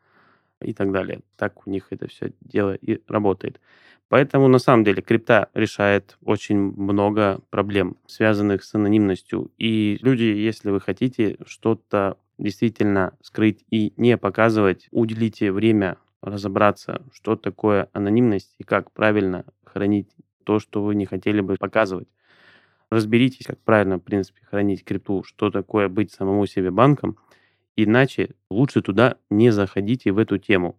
и 0.61 0.73
так 0.73 0.91
далее. 0.91 1.21
Так 1.37 1.65
у 1.65 1.69
них 1.69 1.87
это 1.89 2.07
все 2.07 2.33
дело 2.41 2.75
и 2.75 3.01
работает. 3.07 3.59
Поэтому, 4.09 4.49
на 4.49 4.59
самом 4.59 4.83
деле, 4.83 5.01
крипта 5.01 5.49
решает 5.53 6.17
очень 6.23 6.57
много 6.57 7.39
проблем, 7.49 7.95
связанных 8.07 8.63
с 8.63 8.75
анонимностью. 8.75 9.51
И 9.57 9.97
люди, 10.01 10.23
если 10.23 10.69
вы 10.69 10.81
хотите 10.81 11.37
что-то 11.45 12.17
действительно 12.37 13.13
скрыть 13.21 13.63
и 13.69 13.93
не 13.95 14.17
показывать, 14.17 14.89
уделите 14.91 15.53
время 15.53 15.97
разобраться, 16.21 17.01
что 17.13 17.37
такое 17.37 17.87
анонимность 17.93 18.53
и 18.57 18.63
как 18.63 18.91
правильно 18.91 19.45
хранить 19.63 20.09
то, 20.43 20.59
что 20.59 20.83
вы 20.83 20.95
не 20.95 21.05
хотели 21.05 21.41
бы 21.41 21.55
показывать. 21.55 22.07
Разберитесь, 22.89 23.45
как 23.45 23.59
правильно, 23.59 23.97
в 23.97 24.01
принципе, 24.01 24.41
хранить 24.49 24.83
крипту, 24.83 25.23
что 25.23 25.49
такое 25.49 25.87
быть 25.87 26.11
самому 26.11 26.45
себе 26.45 26.71
банком. 26.71 27.17
Иначе 27.77 28.31
лучше 28.49 28.81
туда 28.81 29.15
не 29.29 29.49
заходите 29.51 30.11
в 30.11 30.17
эту 30.17 30.37
тему. 30.37 30.77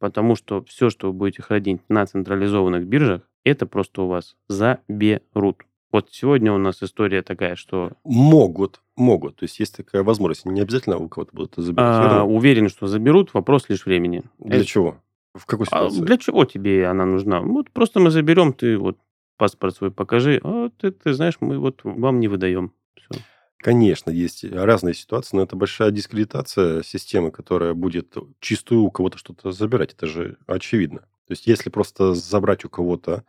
Потому 0.00 0.34
что 0.34 0.62
все, 0.64 0.90
что 0.90 1.06
вы 1.06 1.12
будете 1.12 1.42
хранить 1.42 1.80
на 1.88 2.04
централизованных 2.04 2.86
биржах, 2.86 3.22
это 3.44 3.66
просто 3.66 4.02
у 4.02 4.08
вас 4.08 4.36
заберут. 4.48 5.62
Вот 5.92 6.08
сегодня 6.10 6.52
у 6.52 6.58
нас 6.58 6.82
история 6.82 7.22
такая, 7.22 7.54
что... 7.54 7.92
Могут, 8.02 8.80
могут. 8.96 9.36
То 9.36 9.44
есть 9.44 9.60
есть 9.60 9.76
такая 9.76 10.02
возможность. 10.02 10.44
Не 10.44 10.60
обязательно 10.60 10.98
у 10.98 11.08
кого-то 11.08 11.30
будут 11.32 11.54
забирать. 11.56 12.12
А, 12.12 12.24
уверен, 12.24 12.68
что 12.68 12.88
заберут. 12.88 13.32
Вопрос 13.32 13.68
лишь 13.68 13.86
времени. 13.86 14.24
Для 14.40 14.56
это... 14.56 14.64
чего? 14.64 15.00
В 15.34 15.46
какой 15.46 15.66
а 15.66 15.76
ситуации? 15.76 16.02
А 16.02 16.04
для 16.04 16.16
чего 16.16 16.44
тебе 16.44 16.86
она 16.86 17.04
нужна? 17.04 17.40
Вот 17.40 17.70
просто 17.70 18.00
мы 18.00 18.10
заберем, 18.10 18.52
ты 18.52 18.78
вот 18.78 18.98
паспорт 19.36 19.76
свой 19.76 19.90
покажи, 19.90 20.40
а 20.42 20.70
ты, 20.80 20.92
ты 20.92 21.12
знаешь, 21.12 21.38
мы 21.40 21.58
вот 21.58 21.80
вам 21.82 22.20
не 22.20 22.28
выдаем. 22.28 22.72
Все. 22.94 23.20
Конечно, 23.58 24.10
есть 24.10 24.44
разные 24.44 24.94
ситуации, 24.94 25.36
но 25.36 25.42
это 25.42 25.56
большая 25.56 25.90
дискредитация 25.90 26.82
системы, 26.82 27.30
которая 27.30 27.74
будет 27.74 28.14
чистую 28.40 28.82
у 28.82 28.90
кого-то 28.90 29.18
что-то 29.18 29.52
забирать. 29.52 29.94
Это 29.94 30.06
же 30.06 30.36
очевидно. 30.46 31.00
То 31.26 31.32
есть, 31.32 31.46
если 31.46 31.70
просто 31.70 32.14
забрать 32.14 32.64
у 32.64 32.68
кого-то, 32.68 33.24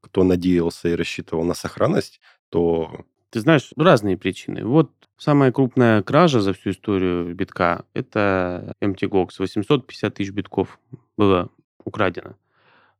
кто 0.00 0.22
надеялся 0.22 0.88
и 0.88 0.94
рассчитывал 0.94 1.44
на 1.44 1.54
сохранность, 1.54 2.20
то... 2.50 3.04
Ты 3.30 3.40
знаешь, 3.40 3.70
разные 3.76 4.16
причины. 4.16 4.64
Вот 4.64 4.92
самая 5.18 5.52
крупная 5.52 6.02
кража 6.02 6.40
за 6.40 6.54
всю 6.54 6.70
историю 6.70 7.34
битка– 7.34 7.84
это 7.94 8.72
MTGOX. 8.80 9.30
850 9.38 10.14
тысяч 10.14 10.30
битков 10.30 10.78
было 11.16 11.50
украдено. 11.84 12.36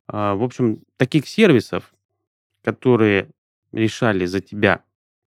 А, 0.06 0.34
в 0.34 0.42
общем, 0.42 0.82
таких 0.96 1.26
сервисов, 1.26 1.94
которые 2.62 3.30
решали 3.72 4.26
за 4.26 4.40
тебя 4.40 4.82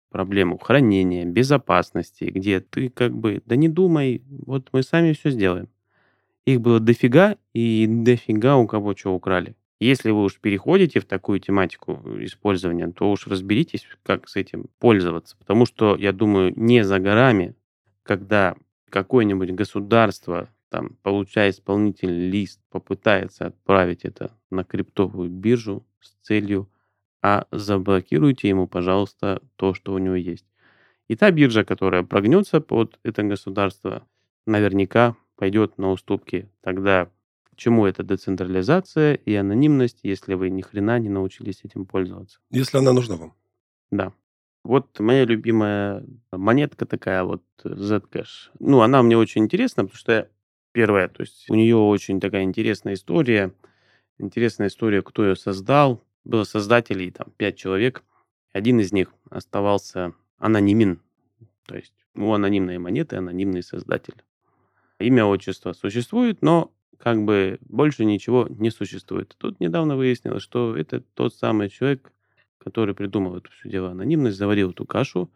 проблему 0.10 0.58
хранения, 0.58 1.26
безопасности, 1.26 2.26
где 2.26 2.60
ты 2.60 2.90
как 2.90 3.16
бы, 3.16 3.42
да 3.46 3.56
не 3.56 3.70
думай, 3.70 4.22
вот 4.30 4.70
мы 4.74 4.84
сами 4.84 5.14
все 5.14 5.30
сделаем. 5.30 5.70
Их 6.46 6.60
было 6.60 6.80
дофига, 6.80 7.38
и 7.54 7.86
дофига 7.88 8.58
у 8.58 8.68
кого 8.68 8.96
что 8.96 9.14
украли. 9.14 9.56
Если 9.82 10.12
вы 10.12 10.26
уж 10.26 10.40
переходите 10.40 11.00
в 11.00 11.06
такую 11.06 11.40
тематику 11.40 11.94
использования, 12.20 12.92
то 12.92 13.10
уж 13.10 13.26
разберитесь, 13.26 13.88
как 14.04 14.30
с 14.30 14.36
этим 14.36 14.68
пользоваться. 14.78 15.36
Потому 15.38 15.66
что, 15.66 15.96
я 15.96 16.12
думаю, 16.12 16.54
не 16.56 16.84
за 16.84 17.00
горами, 17.00 17.56
когда 18.04 18.56
какое-нибудь 18.90 19.50
государство, 19.54 20.50
там, 20.70 20.98
получая 21.02 21.50
исполнительный 21.50 22.30
лист, 22.30 22.62
попытается 22.70 23.48
отправить 23.48 24.06
это 24.06 24.38
на 24.52 24.64
криптовую 24.64 25.32
биржу 25.32 25.84
с 26.00 26.12
целью, 26.22 26.70
а 27.24 27.48
заблокируйте 27.52 28.50
ему, 28.50 28.68
пожалуйста, 28.68 29.42
то, 29.56 29.74
что 29.74 29.94
у 29.94 29.98
него 29.98 30.14
есть. 30.14 30.46
И 31.08 31.16
та 31.16 31.32
биржа, 31.32 31.64
которая 31.64 32.04
прогнется 32.04 32.62
под 32.62 33.00
это 33.02 33.24
государство, 33.24 34.08
наверняка 34.46 35.16
пойдет 35.38 35.80
на 35.80 35.90
уступки. 35.90 36.52
Тогда 36.62 37.10
к 37.54 37.58
чему 37.58 37.86
эта 37.86 38.04
децентрализация 38.04 39.16
и 39.16 39.34
анонимность, 39.36 40.00
если 40.04 40.34
вы 40.34 40.50
ни 40.50 40.62
хрена 40.62 41.00
не 41.00 41.10
научились 41.10 41.62
этим 41.64 41.86
пользоваться? 41.86 42.40
Если 42.50 42.78
она 42.78 42.94
нужна 42.94 43.18
вам. 43.18 43.34
Да. 43.92 44.14
Вот 44.64 45.00
моя 45.00 45.26
любимая 45.26 46.06
монетка 46.32 46.86
такая 46.86 47.24
вот 47.24 47.44
Zcash. 47.64 48.52
Ну, 48.60 48.82
она 48.82 49.02
мне 49.02 49.18
очень 49.18 49.44
интересна, 49.44 49.84
потому 49.84 49.98
что 49.98 50.30
первое, 50.72 51.08
то 51.08 51.22
есть 51.22 51.50
у 51.50 51.56
нее 51.56 51.76
очень 51.76 52.20
такая 52.20 52.44
интересная 52.44 52.94
история. 52.94 53.54
Интересная 54.18 54.68
история, 54.68 55.02
кто 55.02 55.26
ее 55.26 55.36
создал. 55.36 56.04
Было 56.24 56.44
создателей 56.44 57.12
там 57.12 57.32
пять 57.38 57.58
человек. 57.58 58.04
Один 58.54 58.80
из 58.80 58.92
них 58.92 59.14
оставался 59.30 60.14
анонимен. 60.38 61.02
То 61.66 61.76
есть 61.76 61.94
у 62.16 62.32
анонимной 62.32 62.78
монеты 62.78 63.16
анонимный 63.18 63.64
создатель. 63.64 64.16
Имя, 65.00 65.26
отчество 65.26 65.74
существует, 65.74 66.42
но 66.42 66.72
как 66.98 67.24
бы 67.24 67.60
больше 67.62 68.06
ничего 68.06 68.48
не 68.50 68.70
существует. 68.70 69.36
Тут 69.38 69.60
недавно 69.60 69.96
выяснилось, 69.96 70.44
что 70.44 70.76
это 70.78 71.02
тот 71.14 71.34
самый 71.34 71.70
человек, 71.70 72.12
который 72.58 72.94
придумал 72.94 73.38
это 73.38 73.50
все 73.52 73.70
дело 73.70 73.92
анонимность, 73.92 74.38
заварил 74.38 74.72
эту 74.72 74.86
кашу. 74.86 75.32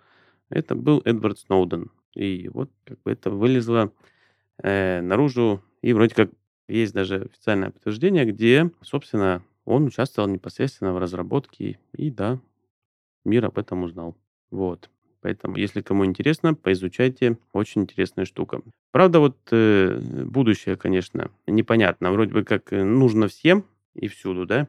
Это 0.50 0.76
был 0.76 1.02
Эдвард 1.06 1.40
Сноуден. 1.40 1.92
И 2.14 2.50
вот 2.50 2.72
как 2.86 3.02
бы 3.04 3.12
это 3.12 3.30
вылезло 3.30 3.92
э, 4.62 5.02
наружу. 5.02 5.62
И 5.82 5.94
вроде 5.94 6.16
как 6.16 6.30
есть 6.68 6.94
даже 6.94 7.24
официальное 7.24 7.72
подтверждение, 7.72 8.26
где, 8.26 8.72
собственно, 8.82 9.44
он 9.66 9.86
участвовал 9.86 10.30
непосредственно 10.30 10.94
в 10.94 11.00
разработке. 11.00 11.80
И 11.94 12.12
да, 12.12 12.40
мир 13.24 13.46
об 13.46 13.58
этом 13.58 13.84
узнал. 13.84 14.16
Вот. 14.52 14.90
Поэтому, 15.26 15.58
если 15.58 15.82
кому 15.82 16.06
интересно, 16.06 16.54
поизучайте. 16.54 17.40
Очень 17.52 17.82
интересная 17.82 18.26
штука. 18.26 18.62
Правда, 18.92 19.20
вот 19.20 19.36
э, 19.50 20.00
будущее, 20.24 20.76
конечно, 20.76 21.32
непонятно. 21.48 22.12
Вроде 22.12 22.32
бы 22.32 22.44
как 22.44 22.72
э, 22.72 22.84
нужно 22.84 23.28
всем 23.28 23.66
и 23.96 24.08
всюду, 24.08 24.46
да? 24.46 24.68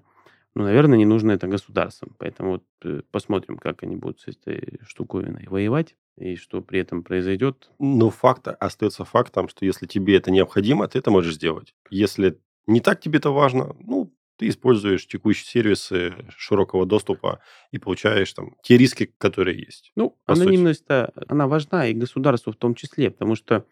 Но, 0.55 0.65
наверное, 0.65 0.97
не 0.97 1.05
нужно 1.05 1.33
это 1.33 1.47
государством. 1.47 2.17
Поэтому 2.17 2.53
вот 2.53 2.65
э, 2.85 3.03
посмотрим, 3.11 3.59
как 3.59 3.83
они 3.83 3.97
будут 3.97 4.21
с 4.21 4.29
этой 4.29 4.81
штуковиной 4.87 5.47
воевать 5.47 5.95
и 6.17 6.37
что 6.37 6.63
при 6.63 6.81
этом 6.81 7.03
произойдет. 7.03 7.69
Но 7.79 8.09
факт 8.09 8.49
остается 8.49 9.05
фактом, 9.05 9.49
что 9.49 9.67
если 9.67 9.85
тебе 9.85 10.17
это 10.17 10.31
необходимо, 10.31 10.89
ты 10.89 11.01
это 11.01 11.11
можешь 11.11 11.35
сделать. 11.35 11.75
Если 11.91 12.39
не 12.67 12.81
так 12.81 12.99
тебе 12.99 13.19
это 13.19 13.29
важно, 13.29 13.77
ну, 13.81 14.06
ты 14.37 14.49
используешь 14.49 15.07
текущие 15.07 15.47
сервисы 15.47 16.15
широкого 16.37 16.87
доступа 16.87 17.41
и 17.71 17.79
получаешь 17.79 18.33
там 18.33 18.57
те 18.63 18.77
риски, 18.77 19.13
которые 19.19 19.59
есть. 19.59 19.93
Ну, 19.97 20.17
анонимность-то, 20.27 21.13
она 21.29 21.47
важна 21.47 21.87
и 21.87 21.95
государству 21.95 22.53
в 22.53 22.57
том 22.57 22.75
числе, 22.75 23.11
потому 23.11 23.35
что, 23.35 23.67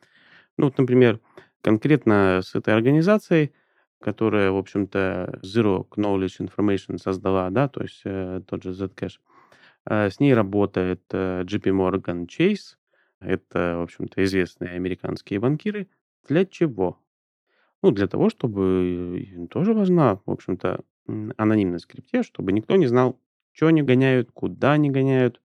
ну, 0.57 0.67
вот, 0.67 0.79
например, 0.79 1.21
конкретно 1.61 2.41
с 2.43 2.55
этой 2.55 2.75
организацией, 2.75 3.53
которая, 4.01 4.51
в 4.51 4.57
общем-то, 4.57 5.41
Zero 5.43 5.89
Knowledge 5.97 6.41
Information 6.41 6.99
создала, 6.99 7.49
да, 7.51 7.69
то 7.69 7.83
есть 7.83 8.03
э, 8.05 8.43
тот 8.47 8.63
же 8.63 8.71
Zcash, 8.71 9.19
э, 9.87 10.11
с 10.11 10.21
ней 10.21 10.35
работает 10.35 11.03
э, 11.11 11.43
JP 11.45 11.71
Morgan 11.73 12.27
Chase, 12.27 12.77
это, 13.21 13.77
в 13.79 13.83
общем-то, 13.83 14.23
известные 14.25 14.73
американские 14.73 15.41
банкиры. 15.41 15.89
Для 16.29 16.45
чего? 16.45 16.99
Ну, 17.85 17.91
для 17.91 18.07
того, 18.07 18.31
чтобы 18.31 19.47
тоже 19.51 19.75
важна, 19.75 20.19
в 20.25 20.31
общем-то, 20.31 20.81
анонимность 21.37 21.85
в 21.85 21.89
крипте, 21.89 22.23
чтобы 22.23 22.53
никто 22.53 22.77
не 22.77 22.87
знал, 22.87 23.21
что 23.53 23.67
они 23.67 23.83
гоняют, 23.83 24.31
куда 24.33 24.73
они 24.73 24.89
гоняют. 24.89 25.43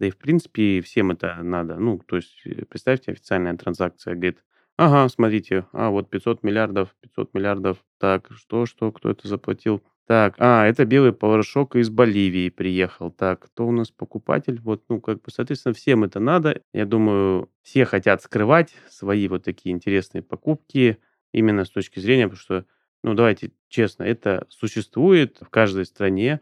Да 0.00 0.06
и, 0.06 0.10
в 0.10 0.18
принципе, 0.18 0.80
всем 0.80 1.12
это 1.12 1.36
надо. 1.40 1.76
Ну, 1.76 2.00
то 2.04 2.16
есть, 2.16 2.42
э, 2.46 2.64
представьте, 2.64 3.12
официальная 3.12 3.56
транзакция 3.56 4.16
говорит, 4.16 4.42
ага, 4.76 5.08
смотрите, 5.08 5.66
а 5.72 5.90
вот 5.90 6.10
500 6.10 6.42
миллиардов, 6.42 6.96
500 7.00 7.32
миллиардов, 7.34 7.78
так, 8.00 8.28
что, 8.32 8.66
что, 8.66 8.90
кто 8.90 9.10
это 9.10 9.28
заплатил? 9.28 9.80
Так, 10.08 10.34
а, 10.38 10.66
это 10.66 10.84
белый 10.84 11.12
порошок 11.12 11.76
из 11.76 11.90
Боливии 11.90 12.48
приехал. 12.48 13.12
Так, 13.12 13.44
кто 13.44 13.68
у 13.68 13.70
нас 13.70 13.92
покупатель? 13.92 14.60
Вот, 14.62 14.82
ну, 14.88 15.00
как 15.00 15.18
бы, 15.22 15.30
соответственно, 15.30 15.74
всем 15.74 16.02
это 16.02 16.18
надо. 16.18 16.60
Я 16.72 16.86
думаю, 16.86 17.48
все 17.62 17.84
хотят 17.84 18.20
скрывать 18.20 18.74
свои 18.90 19.28
вот 19.28 19.44
такие 19.44 19.72
интересные 19.72 20.22
покупки, 20.22 20.98
Именно 21.38 21.64
с 21.64 21.70
точки 21.70 22.00
зрения, 22.00 22.24
потому 22.24 22.40
что, 22.40 22.64
ну, 23.04 23.14
давайте 23.14 23.52
честно, 23.68 24.02
это 24.02 24.44
существует 24.48 25.38
в 25.40 25.48
каждой 25.50 25.84
стране, 25.84 26.40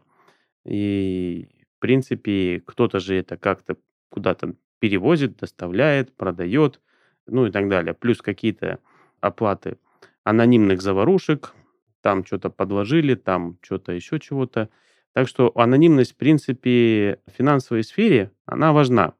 и, 0.65 1.49
в 1.77 1.79
принципе, 1.79 2.63
кто-то 2.65 2.99
же 2.99 3.13
это 3.13 3.37
как-то 3.37 3.77
куда-то 4.09 4.55
перевозит, 4.79 5.37
доставляет, 5.37 6.15
продает, 6.15 6.81
ну 7.27 7.45
и 7.45 7.51
так 7.51 7.69
далее. 7.69 7.93
Плюс 7.93 8.23
какие-то 8.23 8.79
оплаты 9.21 9.77
анонимных 10.23 10.81
заварушек, 10.81 11.53
там 12.01 12.25
что-то 12.25 12.49
подложили, 12.49 13.13
там 13.13 13.59
что-то 13.61 13.91
еще 13.91 14.19
чего-то. 14.19 14.69
Так 15.13 15.27
что 15.27 15.51
анонимность, 15.53 16.13
в 16.13 16.17
принципе, 16.17 17.19
в 17.27 17.31
финансовой 17.37 17.83
сфере, 17.83 18.31
она 18.47 18.73
важна. 18.73 19.13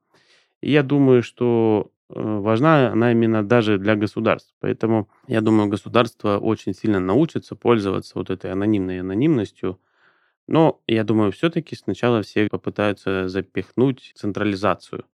И 0.61 0.71
я 0.71 0.81
думаю, 0.81 1.21
что 1.21 1.91
важна 2.09 2.91
она 2.91 3.11
именно 3.11 3.43
даже 3.43 3.77
для 3.77 3.95
государств. 3.95 4.53
Поэтому 4.59 5.09
я 5.27 5.41
думаю, 5.41 5.69
государство 5.69 6.37
очень 6.37 6.73
сильно 6.73 6.99
научится 6.99 7.55
пользоваться 7.55 8.13
вот 8.15 8.29
этой 8.29 8.51
анонимной 8.51 9.01
анонимностью. 9.01 9.79
Но 10.47 10.81
я 10.87 11.03
думаю, 11.03 11.31
все-таки 11.31 11.75
сначала 11.75 12.21
все 12.21 12.47
попытаются 12.49 13.27
запихнуть 13.27 14.13
централизацию. 14.15 15.05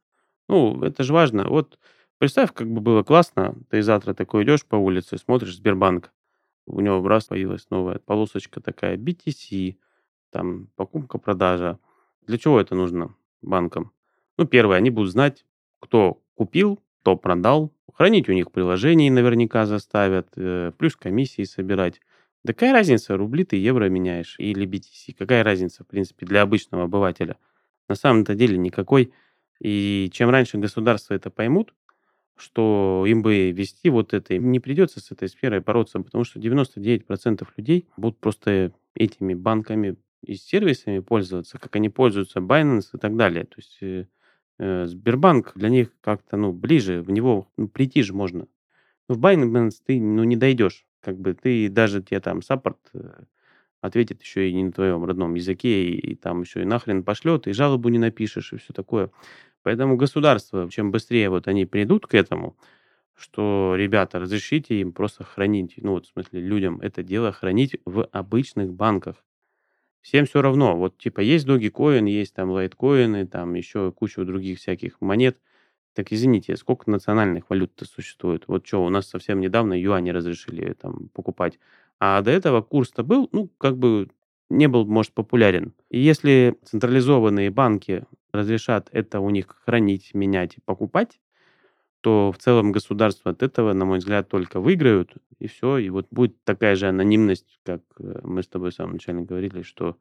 Ну, 0.50 0.84
это 0.84 1.04
же 1.04 1.14
важно. 1.14 1.48
Вот 1.48 1.80
представь, 2.20 2.54
как 2.54 2.68
бы 2.70 2.82
было 2.82 3.04
классно, 3.04 3.56
ты 3.70 3.82
завтра 3.82 4.14
такой 4.14 4.44
идешь 4.44 4.66
по 4.66 4.76
улице, 4.76 5.18
смотришь 5.18 5.58
Сбербанк, 5.58 6.12
у 6.66 6.80
него 6.80 7.06
раз 7.08 7.26
появилась 7.26 7.70
новая 7.70 8.00
полосочка 8.00 8.62
такая, 8.62 8.98
BTC, 8.98 9.78
там 10.32 10.68
покупка-продажа. 10.76 11.80
Для 12.26 12.38
чего 12.38 12.60
это 12.60 12.76
нужно 12.76 13.16
банкам? 13.42 13.92
Ну, 14.38 14.46
первое, 14.46 14.78
они 14.78 14.90
будут 14.90 15.12
знать, 15.12 15.46
кто 15.80 16.23
купил, 16.36 16.80
то 17.04 17.16
продал. 17.16 17.74
Хранить 17.94 18.30
у 18.30 18.34
них 18.34 18.52
приложение 18.52 19.12
наверняка 19.12 19.66
заставят, 19.66 20.30
э, 20.36 20.72
плюс 20.78 20.96
комиссии 20.96 21.44
собирать. 21.44 22.02
Да 22.44 22.54
какая 22.54 22.74
разница, 22.74 23.16
рубли 23.16 23.44
ты 23.46 23.56
евро 23.56 23.90
меняешь 23.90 24.36
или 24.40 24.66
BTC? 24.66 25.16
Какая 25.18 25.44
разница, 25.44 25.84
в 25.84 25.88
принципе, 25.88 26.26
для 26.26 26.42
обычного 26.42 26.86
обывателя? 26.86 27.38
На 27.88 27.96
самом-то 27.96 28.36
деле 28.36 28.58
никакой. 28.58 29.14
И 29.60 30.10
чем 30.12 30.30
раньше 30.30 30.58
государства 30.58 31.14
это 31.14 31.30
поймут, 31.30 31.74
что 32.36 33.06
им 33.08 33.22
бы 33.22 33.52
вести 33.52 33.90
вот 33.90 34.14
это, 34.14 34.34
им 34.34 34.52
не 34.52 34.60
придется 34.60 35.00
с 35.00 35.12
этой 35.12 35.30
сферой 35.30 35.60
бороться, 35.62 36.00
потому 36.00 36.24
что 36.24 36.40
99% 36.40 37.48
людей 37.58 37.88
будут 37.96 38.18
просто 38.20 38.74
этими 38.96 39.34
банками 39.36 39.96
и 40.22 40.36
сервисами 40.36 41.00
пользоваться, 41.00 41.60
как 41.60 41.76
они 41.76 41.90
пользуются 41.90 42.40
Binance 42.40 42.90
и 42.96 42.98
так 42.98 43.16
далее. 43.16 43.44
То 43.46 43.56
есть 43.58 43.78
Э, 43.82 44.06
Сбербанк 44.86 45.54
для 45.56 45.70
них 45.70 45.90
как-то, 46.02 46.38
ну, 46.38 46.52
ближе, 46.52 47.02
в 47.02 47.12
него 47.12 47.48
ну, 47.58 47.68
прийти 47.68 48.04
же 48.04 48.14
можно. 48.14 48.48
Но 49.10 49.16
в 49.16 49.20
Binance 49.20 49.76
ты, 49.86 50.00
ну, 50.02 50.24
не 50.24 50.36
дойдешь. 50.38 50.86
Как 51.02 51.20
бы 51.20 51.34
ты 51.34 51.70
даже 51.70 52.02
тебе 52.02 52.20
там 52.22 52.42
саппорт 52.42 52.80
э, 52.94 53.24
ответит 53.82 54.22
еще 54.22 54.50
и 54.50 54.54
не 54.54 54.64
на 54.66 54.72
твоем 54.72 55.04
родном 55.06 55.36
языке, 55.36 55.86
и, 55.86 56.12
и 56.12 56.16
там 56.16 56.42
еще 56.42 56.62
и 56.62 56.66
нахрен 56.66 57.04
пошлет, 57.04 57.48
и 57.48 57.54
жалобу 57.54 57.90
не 57.90 58.00
напишешь, 58.00 58.54
и 58.54 58.58
все 58.58 58.74
такое. 58.74 59.12
Поэтому 59.64 59.98
государство, 59.98 60.70
чем 60.70 60.92
быстрее 60.92 61.30
вот 61.30 61.48
они 61.48 61.66
придут 61.66 62.08
к 62.08 62.16
этому, 62.16 62.58
что, 63.16 63.76
ребята, 63.78 64.20
разрешите 64.20 64.80
им 64.82 64.94
просто 64.94 65.24
хранить, 65.24 65.76
ну, 65.78 65.94
вот 65.94 66.08
в 66.08 66.12
смысле 66.14 66.42
людям 66.42 66.82
это 66.82 67.04
дело 67.04 67.32
хранить 67.32 67.78
в 67.86 68.06
обычных 68.06 68.74
банках. 68.74 69.18
Всем 70.04 70.26
все 70.26 70.42
равно. 70.42 70.78
Вот 70.78 70.98
типа 70.98 71.22
есть 71.22 71.48
Dogecoin, 71.48 72.10
есть 72.10 72.36
там 72.36 72.52
лайткоины, 72.52 73.26
там 73.26 73.54
еще 73.54 73.92
куча 73.94 74.26
других 74.26 74.60
всяких 74.60 75.00
монет. 75.00 75.40
Так 75.96 76.12
извините, 76.12 76.58
сколько 76.58 76.92
национальных 76.92 77.50
валют-то 77.50 77.86
существует? 77.86 78.44
Вот 78.48 78.68
что, 78.68 78.84
у 78.84 78.90
нас 78.90 79.08
совсем 79.08 79.40
недавно 79.40 79.80
юани 79.80 80.10
разрешили 80.10 80.74
там 80.74 81.10
покупать. 81.14 81.58
А 82.00 82.22
до 82.22 82.32
этого 82.32 82.62
курс-то 82.62 83.04
был, 83.04 83.30
ну, 83.32 83.48
как 83.58 83.78
бы 83.78 84.10
не 84.50 84.68
был, 84.68 84.86
может, 84.86 85.14
популярен. 85.14 85.74
И 85.90 86.00
если 86.00 86.58
централизованные 86.66 87.50
банки 87.50 88.06
разрешат 88.34 88.90
это 88.92 89.22
у 89.22 89.30
них 89.30 89.56
хранить, 89.66 90.14
менять 90.14 90.58
и 90.58 90.62
покупать, 90.66 91.22
то 92.04 92.34
в 92.34 92.38
целом 92.38 92.74
государство 92.74 93.32
от 93.32 93.42
этого, 93.42 93.74
на 93.74 93.86
мой 93.86 94.00
взгляд, 94.00 94.28
только 94.28 94.60
выиграют, 94.60 95.14
и 95.40 95.48
все. 95.48 95.78
И 95.78 95.90
вот 95.90 96.08
будет 96.12 96.44
такая 96.44 96.76
же 96.76 96.90
анонимность, 96.90 97.60
как 97.64 97.82
э, 98.00 98.20
мы 98.24 98.44
с 98.44 98.48
тобой 98.48 98.72
в 98.72 98.74
самом 98.74 98.94
начале 98.94 99.22
говорили, 99.22 99.62
что 99.62 99.98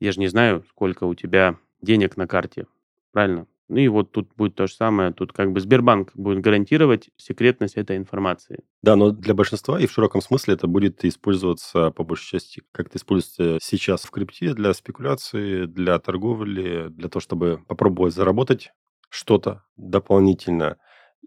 я 0.00 0.12
же 0.12 0.20
не 0.20 0.28
знаю, 0.28 0.64
сколько 0.70 1.04
у 1.04 1.14
тебя 1.14 1.58
денег 1.82 2.16
на 2.16 2.28
карте, 2.28 2.66
правильно? 3.12 3.46
Ну 3.68 3.78
и 3.78 3.88
вот 3.88 4.12
тут 4.12 4.30
будет 4.36 4.54
то 4.54 4.68
же 4.68 4.74
самое. 4.74 5.12
Тут 5.12 5.32
как 5.32 5.50
бы 5.50 5.58
Сбербанк 5.58 6.12
будет 6.14 6.40
гарантировать 6.40 7.10
секретность 7.16 7.74
этой 7.74 7.96
информации. 7.96 8.60
Да, 8.82 8.94
но 8.94 9.10
для 9.10 9.34
большинства 9.34 9.80
и 9.80 9.86
в 9.86 9.92
широком 9.92 10.20
смысле 10.22 10.54
это 10.54 10.68
будет 10.68 11.04
использоваться 11.04 11.90
по 11.90 12.04
большей 12.04 12.38
части, 12.38 12.62
как 12.70 12.86
это 12.86 12.98
используется 12.98 13.58
сейчас 13.60 14.04
в 14.04 14.10
крипте 14.12 14.54
для 14.54 14.72
спекуляции, 14.72 15.66
для 15.66 15.98
торговли, 15.98 16.86
для 16.90 17.08
того, 17.08 17.20
чтобы 17.20 17.60
попробовать 17.66 18.14
заработать 18.14 18.70
что-то 19.10 19.64
дополнительно. 19.76 20.76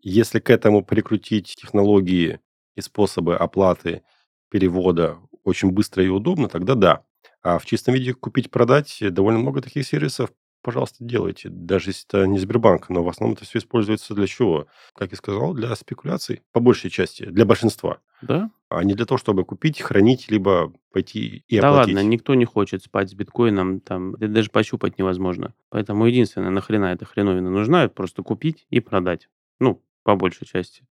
Если 0.01 0.39
к 0.39 0.49
этому 0.49 0.83
прикрутить 0.83 1.55
технологии 1.55 2.39
и 2.75 2.81
способы 2.81 3.35
оплаты, 3.35 4.03
перевода 4.49 5.17
очень 5.43 5.71
быстро 5.71 6.03
и 6.03 6.07
удобно, 6.07 6.47
тогда 6.47 6.75
да. 6.75 7.03
А 7.41 7.59
в 7.59 7.65
чистом 7.65 7.93
виде 7.93 8.13
купить-продать 8.13 8.97
довольно 9.11 9.39
много 9.39 9.61
таких 9.61 9.85
сервисов 9.85 10.31
пожалуйста, 10.61 10.97
делайте. 10.99 11.49
Даже 11.49 11.89
если 11.89 12.05
это 12.07 12.27
не 12.27 12.39
Сбербанк, 12.39 12.89
но 12.89 13.03
в 13.03 13.09
основном 13.09 13.35
это 13.35 13.45
все 13.45 13.59
используется 13.59 14.13
для 14.13 14.27
чего? 14.27 14.67
Как 14.95 15.11
я 15.11 15.17
сказал, 15.17 15.53
для 15.53 15.75
спекуляций, 15.75 16.41
по 16.51 16.59
большей 16.59 16.89
части, 16.89 17.25
для 17.25 17.45
большинства. 17.45 17.99
Да? 18.21 18.51
А 18.69 18.83
не 18.83 18.93
для 18.93 19.05
того, 19.05 19.17
чтобы 19.17 19.45
купить, 19.45 19.81
хранить, 19.81 20.29
либо 20.29 20.73
пойти 20.91 21.43
и 21.47 21.59
да 21.59 21.69
оплатить. 21.69 21.95
ладно, 21.95 22.07
никто 22.07 22.35
не 22.35 22.45
хочет 22.45 22.83
спать 22.83 23.09
с 23.09 23.13
биткоином, 23.13 23.79
там, 23.79 24.15
это 24.15 24.27
даже 24.27 24.49
пощупать 24.49 24.99
невозможно. 24.99 25.53
Поэтому 25.69 26.05
единственное, 26.05 26.49
нахрена 26.49 26.85
эта 26.85 27.05
хреновина 27.05 27.49
нужна, 27.49 27.85
это 27.85 27.93
просто 27.93 28.21
купить 28.21 28.65
и 28.69 28.79
продать. 28.79 29.29
Ну, 29.59 29.81
по 30.03 30.15
большей 30.15 30.47
части. 30.47 30.85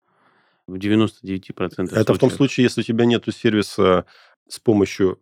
В 0.66 0.74
99% 0.74 1.54
Это 1.62 1.88
случаев. 1.88 2.16
в 2.16 2.18
том 2.18 2.30
случае, 2.30 2.64
если 2.64 2.82
у 2.82 2.84
тебя 2.84 3.04
нет 3.06 3.24
сервиса 3.34 4.04
с 4.48 4.60
помощью 4.60 5.20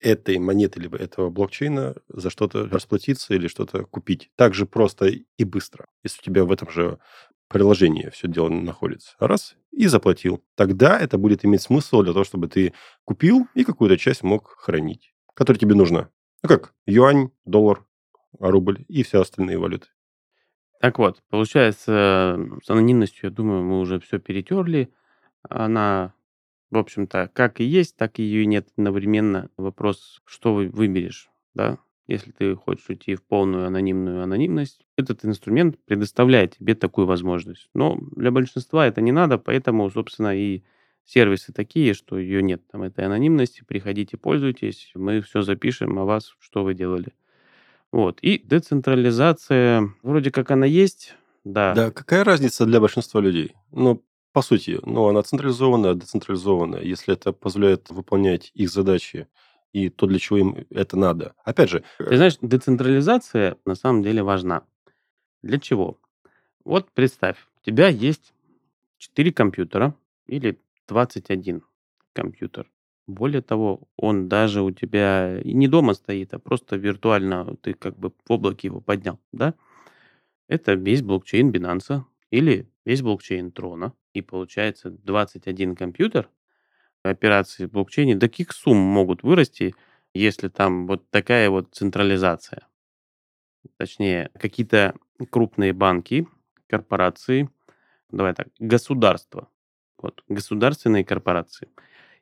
этой 0.00 0.38
монеты 0.38 0.80
либо 0.80 0.96
этого 0.96 1.30
блокчейна 1.30 1.94
за 2.08 2.30
что-то 2.30 2.66
расплатиться 2.66 3.34
или 3.34 3.48
что-то 3.48 3.84
купить. 3.84 4.30
Так 4.36 4.54
же 4.54 4.66
просто 4.66 5.06
и 5.06 5.44
быстро, 5.44 5.86
если 6.02 6.20
у 6.20 6.24
тебя 6.24 6.44
в 6.44 6.52
этом 6.52 6.70
же 6.70 6.98
приложении 7.48 8.08
все 8.10 8.28
дело 8.28 8.48
находится. 8.48 9.14
Раз, 9.18 9.56
и 9.72 9.86
заплатил. 9.86 10.42
Тогда 10.54 10.98
это 10.98 11.18
будет 11.18 11.44
иметь 11.44 11.62
смысл 11.62 12.02
для 12.02 12.12
того, 12.12 12.24
чтобы 12.24 12.48
ты 12.48 12.72
купил 13.04 13.46
и 13.54 13.64
какую-то 13.64 13.98
часть 13.98 14.22
мог 14.22 14.54
хранить, 14.58 15.12
которая 15.34 15.58
тебе 15.58 15.74
нужна. 15.74 16.08
Ну 16.42 16.48
как, 16.48 16.72
юань, 16.86 17.30
доллар, 17.44 17.84
рубль 18.38 18.84
и 18.88 19.02
все 19.02 19.20
остальные 19.20 19.58
валюты. 19.58 19.88
Так 20.80 20.98
вот, 20.98 21.22
получается, 21.28 22.38
с 22.62 22.70
анонимностью, 22.70 23.28
я 23.28 23.30
думаю, 23.30 23.62
мы 23.62 23.80
уже 23.80 24.00
все 24.00 24.18
перетерли. 24.18 24.92
Она 25.48 26.14
в 26.70 26.78
общем-то, 26.78 27.30
как 27.32 27.60
и 27.60 27.64
есть, 27.64 27.96
так 27.96 28.18
и 28.18 28.22
ее 28.22 28.42
и 28.42 28.46
нет 28.46 28.68
одновременно. 28.76 29.50
Вопрос, 29.56 30.22
что 30.24 30.54
вы 30.54 30.68
выберешь, 30.68 31.30
да? 31.54 31.78
Если 32.06 32.32
ты 32.32 32.54
хочешь 32.56 32.88
уйти 32.88 33.14
в 33.14 33.22
полную 33.22 33.66
анонимную 33.66 34.22
анонимность, 34.22 34.84
этот 34.96 35.24
инструмент 35.24 35.78
предоставляет 35.84 36.56
тебе 36.56 36.74
такую 36.74 37.06
возможность. 37.06 37.68
Но 37.74 37.98
для 38.16 38.32
большинства 38.32 38.86
это 38.86 39.00
не 39.00 39.12
надо, 39.12 39.38
поэтому, 39.38 39.88
собственно, 39.90 40.36
и 40.36 40.62
сервисы 41.04 41.52
такие, 41.52 41.94
что 41.94 42.18
ее 42.18 42.42
нет, 42.42 42.62
там 42.70 42.82
этой 42.82 43.04
анонимности, 43.04 43.64
приходите, 43.66 44.16
пользуйтесь, 44.16 44.90
мы 44.94 45.20
все 45.20 45.42
запишем 45.42 45.98
о 45.98 46.04
вас, 46.04 46.34
что 46.40 46.64
вы 46.64 46.74
делали. 46.74 47.12
Вот. 47.92 48.20
И 48.20 48.38
децентрализация, 48.38 49.92
вроде 50.02 50.30
как 50.30 50.50
она 50.50 50.66
есть, 50.66 51.14
да. 51.44 51.74
Да, 51.74 51.90
какая 51.90 52.24
разница 52.24 52.66
для 52.66 52.80
большинства 52.80 53.20
людей? 53.20 53.54
Ну, 53.72 54.04
по 54.32 54.42
сути, 54.42 54.78
ну, 54.84 55.08
она 55.08 55.22
централизованная, 55.22 55.94
децентрализованная, 55.94 56.82
если 56.82 57.14
это 57.14 57.32
позволяет 57.32 57.90
выполнять 57.90 58.52
их 58.54 58.70
задачи 58.70 59.26
и 59.72 59.88
то, 59.88 60.06
для 60.06 60.18
чего 60.18 60.38
им 60.38 60.66
это 60.70 60.96
надо. 60.96 61.34
Опять 61.44 61.70
же... 61.70 61.84
Ты 61.98 62.16
знаешь, 62.16 62.38
децентрализация 62.40 63.56
на 63.64 63.74
самом 63.74 64.02
деле 64.02 64.22
важна. 64.22 64.62
Для 65.42 65.58
чего? 65.58 65.98
Вот 66.64 66.90
представь, 66.92 67.38
у 67.60 67.64
тебя 67.64 67.88
есть 67.88 68.34
4 68.98 69.32
компьютера 69.32 69.94
или 70.26 70.60
21 70.88 71.62
компьютер. 72.12 72.70
Более 73.10 73.42
того, 73.42 73.88
он 73.96 74.28
даже 74.28 74.62
у 74.62 74.70
тебя 74.70 75.40
не 75.44 75.66
дома 75.68 75.94
стоит, 75.94 76.32
а 76.34 76.38
просто 76.38 76.76
виртуально 76.76 77.56
ты 77.62 77.74
как 77.74 77.98
бы 77.98 78.12
в 78.26 78.32
облаке 78.32 78.68
его 78.68 78.80
поднял, 78.80 79.18
да? 79.32 79.54
Это 80.48 80.74
весь 80.74 81.02
блокчейн 81.02 81.50
Binance 81.52 82.02
или 82.30 82.68
весь 82.84 83.02
блокчейн 83.02 83.52
Трона 83.52 83.94
и 84.14 84.22
получается 84.22 84.90
21 84.90 85.76
компьютер, 85.76 86.30
операции 87.04 87.66
в 87.66 87.72
блокчейне, 87.72 88.16
до 88.16 88.28
каких 88.28 88.52
сумм 88.52 88.78
могут 88.78 89.22
вырасти, 89.24 89.74
если 90.14 90.48
там 90.48 90.86
вот 90.86 91.08
такая 91.10 91.50
вот 91.50 91.68
централизация? 91.74 92.66
Точнее, 93.78 94.30
какие-то 94.38 94.94
крупные 95.30 95.72
банки, 95.72 96.26
корпорации, 96.68 97.48
давай 98.10 98.34
так, 98.34 98.48
государства, 98.58 99.48
вот, 99.98 100.24
государственные 100.28 101.04
корпорации. 101.04 101.68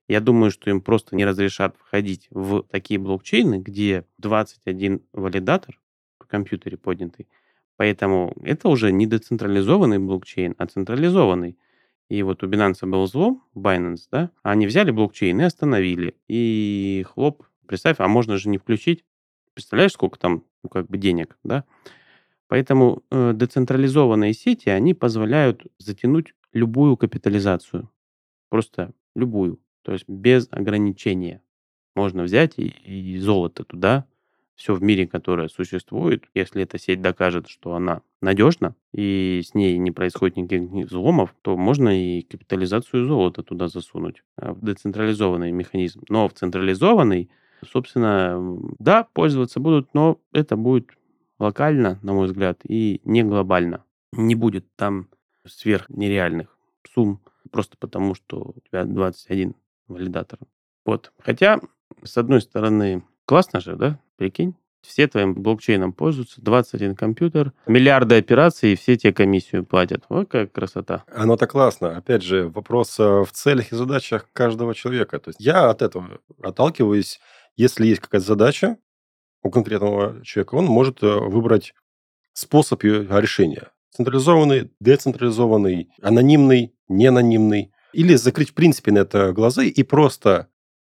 Я 0.09 0.21
думаю, 0.21 0.51
что 0.51 0.71
им 0.71 0.81
просто 0.81 1.15
не 1.15 1.27
разрешат 1.27 1.77
входить 1.79 2.29
в 2.31 2.63
такие 2.63 2.99
блокчейны, 2.99 3.59
где 3.61 4.07
21 4.17 5.03
валидатор 5.13 5.79
в 6.19 6.27
компьютере 6.27 6.79
поднятый. 6.79 7.29
Поэтому 7.77 8.35
это 8.43 8.69
уже 8.69 8.91
не 8.91 9.07
децентрализованный 9.07 9.99
блокчейн, 9.99 10.55
а 10.57 10.67
централизованный. 10.67 11.59
И 12.09 12.23
вот 12.23 12.43
у 12.43 12.49
Binance 12.49 12.87
был 12.87 13.05
взлом, 13.05 13.45
Binance, 13.55 14.09
да, 14.11 14.31
они 14.43 14.67
взяли 14.67 14.91
блокчейн 14.91 15.41
и 15.43 15.45
остановили. 15.45 16.17
И 16.27 17.05
хлоп, 17.07 17.45
представь, 17.67 17.97
а 18.01 18.09
можно 18.09 18.39
же 18.39 18.49
не 18.49 18.57
включить. 18.57 19.05
Представляешь, 19.53 19.93
сколько 19.93 20.19
там 20.19 20.45
ну, 20.63 20.71
как 20.71 20.87
бы 20.89 20.97
денег, 20.97 21.39
да? 21.45 21.65
Поэтому 22.49 23.03
э, 23.11 23.33
децентрализованные 23.35 24.33
сети, 24.33 24.71
они 24.71 24.95
позволяют 24.95 25.67
затянуть 25.77 26.35
любую 26.55 26.97
капитализацию. 26.97 27.91
Просто 28.49 28.95
любую. 29.15 29.61
То 29.89 29.95
есть 29.95 30.05
без 30.07 30.49
ограничения. 30.51 31.41
Можно 31.97 32.25
взять 32.25 32.59
и, 32.59 32.67
и 32.67 33.17
золото 33.17 33.65
туда 33.65 34.05
все 34.55 34.75
в 34.75 34.83
мире, 34.83 35.07
которое 35.07 35.49
существует, 35.49 36.27
если 36.35 36.63
эта 36.63 36.79
сеть 36.79 37.01
докажет, 37.01 37.49
что 37.49 37.75
она 37.75 38.03
надежна 38.21 38.75
и 38.93 39.41
с 39.43 39.55
ней 39.55 39.79
не 39.79 39.91
происходит 39.91 40.37
никаких 40.37 40.89
взломов, 40.91 41.35
то 41.41 41.57
можно 41.57 41.89
и 41.89 42.21
капитализацию 42.21 43.07
золота 43.07 43.43
туда 43.43 43.69
засунуть 43.69 44.23
а, 44.37 44.55
децентрализованный 44.61 45.53
механизм. 45.53 46.03
Но 46.11 46.29
в 46.29 46.35
централизованный, 46.35 47.31
собственно, 47.67 48.59
да, 48.79 49.05
пользоваться 49.15 49.59
будут, 49.59 49.95
но 49.95 50.21
это 50.33 50.59
будет 50.59 50.91
локально, 51.39 51.99
на 52.03 52.13
мой 52.13 52.27
взгляд, 52.27 52.61
и 52.69 53.01
не 53.05 53.23
глобально. 53.23 53.85
Не 54.13 54.35
будет 54.35 54.67
там 54.77 55.09
сверх 55.47 55.89
нереальных 55.89 56.59
сумм, 56.93 57.23
просто 57.51 57.79
потому 57.79 58.15
что 58.15 58.53
у 58.55 58.61
тебя 58.69 58.85
21 58.85 59.55
валидатор. 59.89 60.39
Вот. 60.85 61.13
Хотя, 61.19 61.61
с 62.03 62.17
одной 62.17 62.41
стороны, 62.41 63.03
классно 63.27 63.61
же, 63.61 63.77
да? 63.77 64.01
Прикинь, 64.17 64.55
все 64.83 65.07
твоим 65.07 65.35
блокчейном 65.35 65.93
пользуются, 65.93 66.41
21 66.41 66.95
компьютер, 66.95 67.53
миллиарды 67.67 68.17
операций, 68.17 68.73
и 68.73 68.77
все 68.77 68.97
тебе 68.97 69.13
комиссию 69.13 69.65
платят. 69.65 70.05
Вот 70.09 70.29
какая 70.29 70.47
красота. 70.47 71.05
Оно-то 71.13 71.47
классно. 71.47 71.97
Опять 71.97 72.23
же, 72.23 72.49
вопрос 72.49 72.99
э, 72.99 73.25
в 73.25 73.31
целях 73.33 73.73
и 73.73 73.77
задачах 73.77 74.29
каждого 74.33 74.75
человека. 74.75 75.19
То 75.19 75.31
есть 75.31 75.41
я 75.41 75.69
от 75.69 75.83
этого 75.83 76.21
отталкиваюсь. 76.43 77.21
Если 77.57 77.87
есть 77.87 78.01
какая-то 78.01 78.27
задача 78.27 78.77
у 79.43 79.51
конкретного 79.51 80.25
человека, 80.25 80.55
он 80.55 80.67
может 80.67 81.03
э, 81.03 81.07
выбрать 81.07 81.75
способ 82.33 82.85
ее 82.85 83.07
решения. 83.11 83.69
Централизованный, 83.91 84.71
децентрализованный, 84.81 85.91
анонимный, 86.01 86.75
неанонимный. 86.89 87.73
Или 87.93 88.15
закрыть 88.15 88.51
в 88.51 88.55
принципе 88.55 88.93
на 88.93 88.99
это 88.99 89.33
глаза 89.33 89.63
и 89.63 89.83
просто 89.83 90.49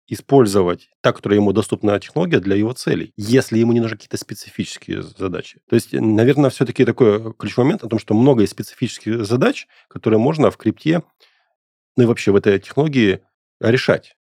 использовать 0.09 0.89
та, 1.01 1.13
которая 1.13 1.39
ему 1.41 1.53
доступна 1.53 1.99
технология 1.99 2.39
для 2.39 2.55
его 2.55 2.73
целей, 2.73 3.13
если 3.17 3.59
ему 3.59 3.73
не 3.73 3.81
нужны 3.81 3.97
какие-то 3.97 4.17
специфические 4.17 5.03
задачи. 5.03 5.61
То 5.69 5.75
есть, 5.75 5.93
наверное, 5.93 6.51
все-таки 6.51 6.85
такой 6.85 7.35
ключевой 7.35 7.65
момент 7.65 7.83
о 7.83 7.89
том, 7.89 7.99
что 7.99 8.15
много 8.15 8.43
есть 8.43 8.53
специфических 8.53 9.25
задач, 9.25 9.67
которые 9.89 10.21
можно 10.21 10.51
в 10.51 10.57
крипте, 10.57 11.03
ну 11.97 12.05
и 12.05 12.07
вообще 12.07 12.31
в 12.31 12.37
этой 12.37 12.59
технологии 12.61 13.21
решать. 13.61 14.17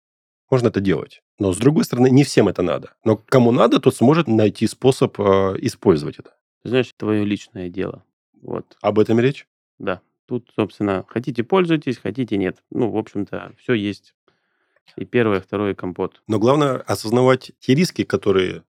Можно 0.51 0.69
это 0.69 0.81
делать. 0.81 1.21
Но, 1.39 1.53
с 1.53 1.59
другой 1.59 1.85
стороны, 1.85 2.11
не 2.11 2.23
всем 2.23 2.49
это 2.49 2.63
надо. 2.63 2.93
Но 3.05 3.17
кому 3.17 3.51
надо, 3.51 3.81
тот 3.81 3.97
сможет 3.97 4.29
найти 4.29 4.67
способ 4.67 5.19
э, 5.19 5.57
использовать 5.59 6.19
это. 6.19 6.35
знаешь, 6.63 6.93
твое 6.97 7.25
личное 7.25 7.69
дело. 7.69 8.05
Вот. 8.41 8.77
Об 8.81 8.99
этом 8.99 9.19
речь? 9.19 9.49
Да. 9.79 10.01
Тут, 10.27 10.51
собственно, 10.55 11.05
хотите 11.09 11.45
пользуйтесь, 11.45 11.99
хотите 11.99 12.37
нет. 12.37 12.63
Ну, 12.71 12.91
в 12.91 12.97
общем-то, 12.97 13.53
все 13.59 13.75
есть 13.75 14.15
и 14.97 15.05
первое, 15.05 15.41
второе 15.41 15.75
компот. 15.75 16.23
Но 16.29 16.39
главное 16.39 16.77
осознавать 16.77 17.53
те 17.59 17.75
риски, 17.75 18.05
которые 18.05 18.65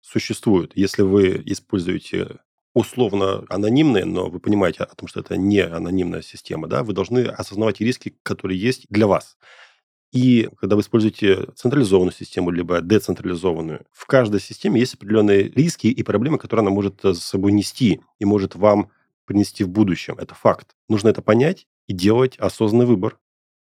существуют, 0.00 0.72
если 0.74 1.02
вы 1.02 1.42
используете 1.44 2.38
условно 2.74 3.44
анонимные, 3.48 4.04
но 4.04 4.28
вы 4.28 4.38
понимаете 4.38 4.84
о 4.84 4.94
том, 4.94 5.08
что 5.08 5.20
это 5.20 5.36
не 5.36 5.60
анонимная 5.60 6.22
система, 6.22 6.68
да, 6.68 6.84
вы 6.84 6.92
должны 6.92 7.20
осознавать 7.20 7.80
риски, 7.80 8.14
которые 8.22 8.60
есть 8.60 8.86
для 8.90 9.06
вас. 9.06 9.36
И 10.12 10.48
когда 10.60 10.76
вы 10.76 10.82
используете 10.82 11.48
централизованную 11.56 12.12
систему, 12.12 12.50
либо 12.50 12.80
децентрализованную, 12.80 13.86
в 13.92 14.06
каждой 14.06 14.40
системе 14.40 14.80
есть 14.80 14.94
определенные 14.94 15.48
риски 15.48 15.88
и 15.88 16.02
проблемы, 16.02 16.38
которые 16.38 16.62
она 16.62 16.70
может 16.70 17.00
за 17.02 17.14
собой 17.14 17.52
нести 17.52 18.00
и 18.18 18.24
может 18.24 18.54
вам 18.54 18.90
принести 19.26 19.64
в 19.64 19.68
будущем. 19.68 20.14
Это 20.18 20.34
факт. 20.34 20.74
Нужно 20.88 21.08
это 21.08 21.20
понять 21.20 21.66
и 21.86 21.92
делать 21.92 22.38
осознанный 22.38 22.86
выбор. 22.86 23.18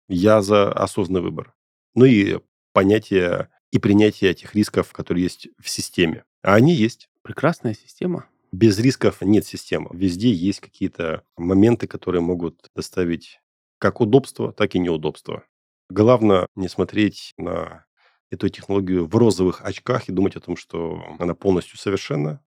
Я 0.08 0.42
за 0.42 0.72
осознанный 0.72 1.22
выбор. 1.22 1.54
Ну 1.96 2.06
и 2.06 2.40
понятие 2.74 3.50
и 3.72 3.80
принятие 3.80 4.32
этих 4.32 4.56
рисков, 4.56 4.94
которые 4.94 5.24
есть 5.24 5.50
в 5.60 5.70
системе. 5.70 6.24
А 6.42 6.56
они 6.56 6.74
есть. 6.74 7.10
Прекрасная 7.22 7.74
система. 7.74 8.28
Без 8.54 8.80
рисков 8.80 9.22
нет 9.22 9.46
системы. 9.46 9.90
Везде 9.94 10.32
есть 10.32 10.62
какие-то 10.62 11.24
моменты, 11.36 11.88
которые 11.88 12.22
могут 12.22 12.70
доставить 12.74 13.42
как 13.80 14.00
удобство, 14.00 14.54
так 14.54 14.76
и 14.76 14.80
неудобство. 14.80 15.44
Главное 15.90 16.48
не 16.56 16.70
смотреть 16.70 17.34
на 17.38 17.86
эту 18.30 18.50
технологию 18.50 19.06
в 19.06 19.16
розовых 19.16 19.62
очках 19.64 20.08
и 20.08 20.12
думать 20.12 20.36
о 20.36 20.42
том, 20.42 20.58
что 20.58 21.04
она 21.20 21.34
полностью 21.34 21.78
совершенна, 21.78 22.42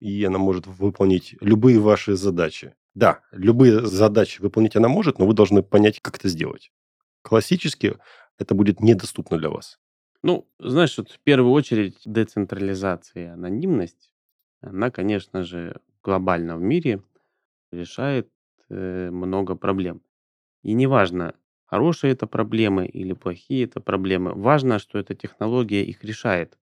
и 0.00 0.24
она 0.24 0.38
может 0.38 0.66
выполнить 0.66 1.36
любые 1.40 1.78
ваши 1.78 2.14
задачи. 2.16 2.74
Да, 2.94 3.20
любые 3.32 3.86
задачи 3.86 4.40
выполнить 4.40 4.76
она 4.76 4.88
может, 4.88 5.18
но 5.18 5.26
вы 5.26 5.34
должны 5.34 5.62
понять, 5.62 6.00
как 6.00 6.16
это 6.16 6.28
сделать. 6.28 6.72
Классически 7.22 7.96
это 8.38 8.54
будет 8.54 8.80
недоступно 8.80 9.38
для 9.38 9.50
вас. 9.50 9.78
Ну, 10.22 10.48
знаешь, 10.58 10.98
вот 10.98 11.10
в 11.10 11.20
первую 11.20 11.52
очередь 11.52 11.98
децентрализация 12.04 13.24
и 13.24 13.28
анонимность, 13.28 14.12
она, 14.60 14.90
конечно 14.90 15.44
же, 15.44 15.80
глобально 16.02 16.56
в 16.56 16.60
мире 16.62 17.02
решает 17.72 18.28
э, 18.68 19.10
много 19.10 19.54
проблем. 19.54 20.02
И 20.62 20.72
неважно, 20.74 21.34
хорошие 21.66 22.12
это 22.12 22.26
проблемы 22.26 22.86
или 22.86 23.12
плохие 23.12 23.64
это 23.64 23.80
проблемы, 23.80 24.34
важно, 24.34 24.78
что 24.78 24.98
эта 24.98 25.14
технология 25.14 25.84
их 25.84 26.04
решает. 26.04 26.58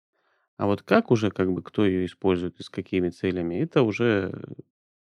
А 0.57 0.67
вот 0.67 0.83
как 0.83 1.11
уже, 1.11 1.31
как 1.31 1.51
бы, 1.51 1.61
кто 1.63 1.85
ее 1.85 2.05
использует 2.05 2.59
и 2.59 2.63
с 2.63 2.69
какими 2.69 3.09
целями, 3.09 3.55
это 3.55 3.81
уже, 3.83 4.43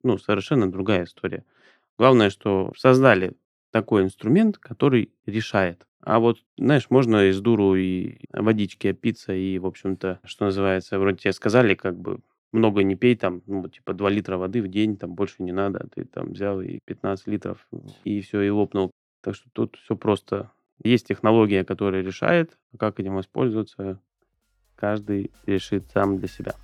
ну, 0.03 0.17
совершенно 0.17 0.71
другая 0.71 1.03
история. 1.03 1.45
Главное, 1.97 2.29
что 2.29 2.71
создали 2.77 3.33
такой 3.71 4.03
инструмент, 4.03 4.57
который 4.57 5.11
решает. 5.25 5.85
А 6.01 6.19
вот, 6.19 6.39
знаешь, 6.57 6.89
можно 6.89 7.29
из 7.29 7.39
дуру 7.41 7.75
и 7.75 8.17
водички 8.31 8.87
опиться, 8.87 9.33
и, 9.33 9.57
в 9.59 9.65
общем-то, 9.65 10.19
что 10.25 10.45
называется, 10.45 10.99
вроде 10.99 11.17
тебе 11.17 11.33
сказали, 11.33 11.75
как 11.75 11.97
бы, 11.97 12.19
много 12.51 12.83
не 12.83 12.95
пей, 12.95 13.15
там, 13.15 13.41
ну, 13.47 13.67
типа 13.67 13.93
2 13.93 14.09
литра 14.09 14.37
воды 14.37 14.61
в 14.61 14.67
день, 14.67 14.97
там, 14.97 15.15
больше 15.15 15.43
не 15.43 15.51
надо, 15.51 15.79
а 15.79 15.87
ты 15.87 16.05
там 16.05 16.33
взял 16.33 16.61
и 16.61 16.79
15 16.85 17.27
литров, 17.27 17.67
и 18.03 18.21
все, 18.21 18.41
и 18.41 18.49
лопнул. 18.49 18.91
Так 19.21 19.35
что 19.35 19.49
тут 19.53 19.77
все 19.83 19.95
просто. 19.95 20.51
Есть 20.83 21.07
технология, 21.07 21.63
которая 21.63 22.03
решает, 22.03 22.57
как 22.77 22.99
этим 22.99 23.15
воспользоваться, 23.15 24.01
каждый 24.83 25.31
решит 25.45 25.85
сам 25.93 26.17
для 26.17 26.27
себя. 26.27 26.55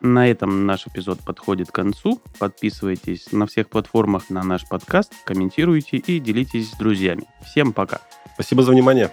На 0.00 0.28
этом 0.28 0.66
наш 0.66 0.88
эпизод 0.88 1.20
подходит 1.20 1.70
к 1.70 1.74
концу. 1.74 2.20
Подписывайтесь 2.40 3.30
на 3.30 3.46
всех 3.46 3.68
платформах 3.68 4.28
на 4.28 4.42
наш 4.42 4.68
подкаст, 4.68 5.12
комментируйте 5.24 5.98
и 5.98 6.18
делитесь 6.18 6.72
с 6.72 6.76
друзьями. 6.76 7.28
Всем 7.44 7.72
пока. 7.72 8.00
Спасибо 8.34 8.64
за 8.64 8.72
внимание. 8.72 9.12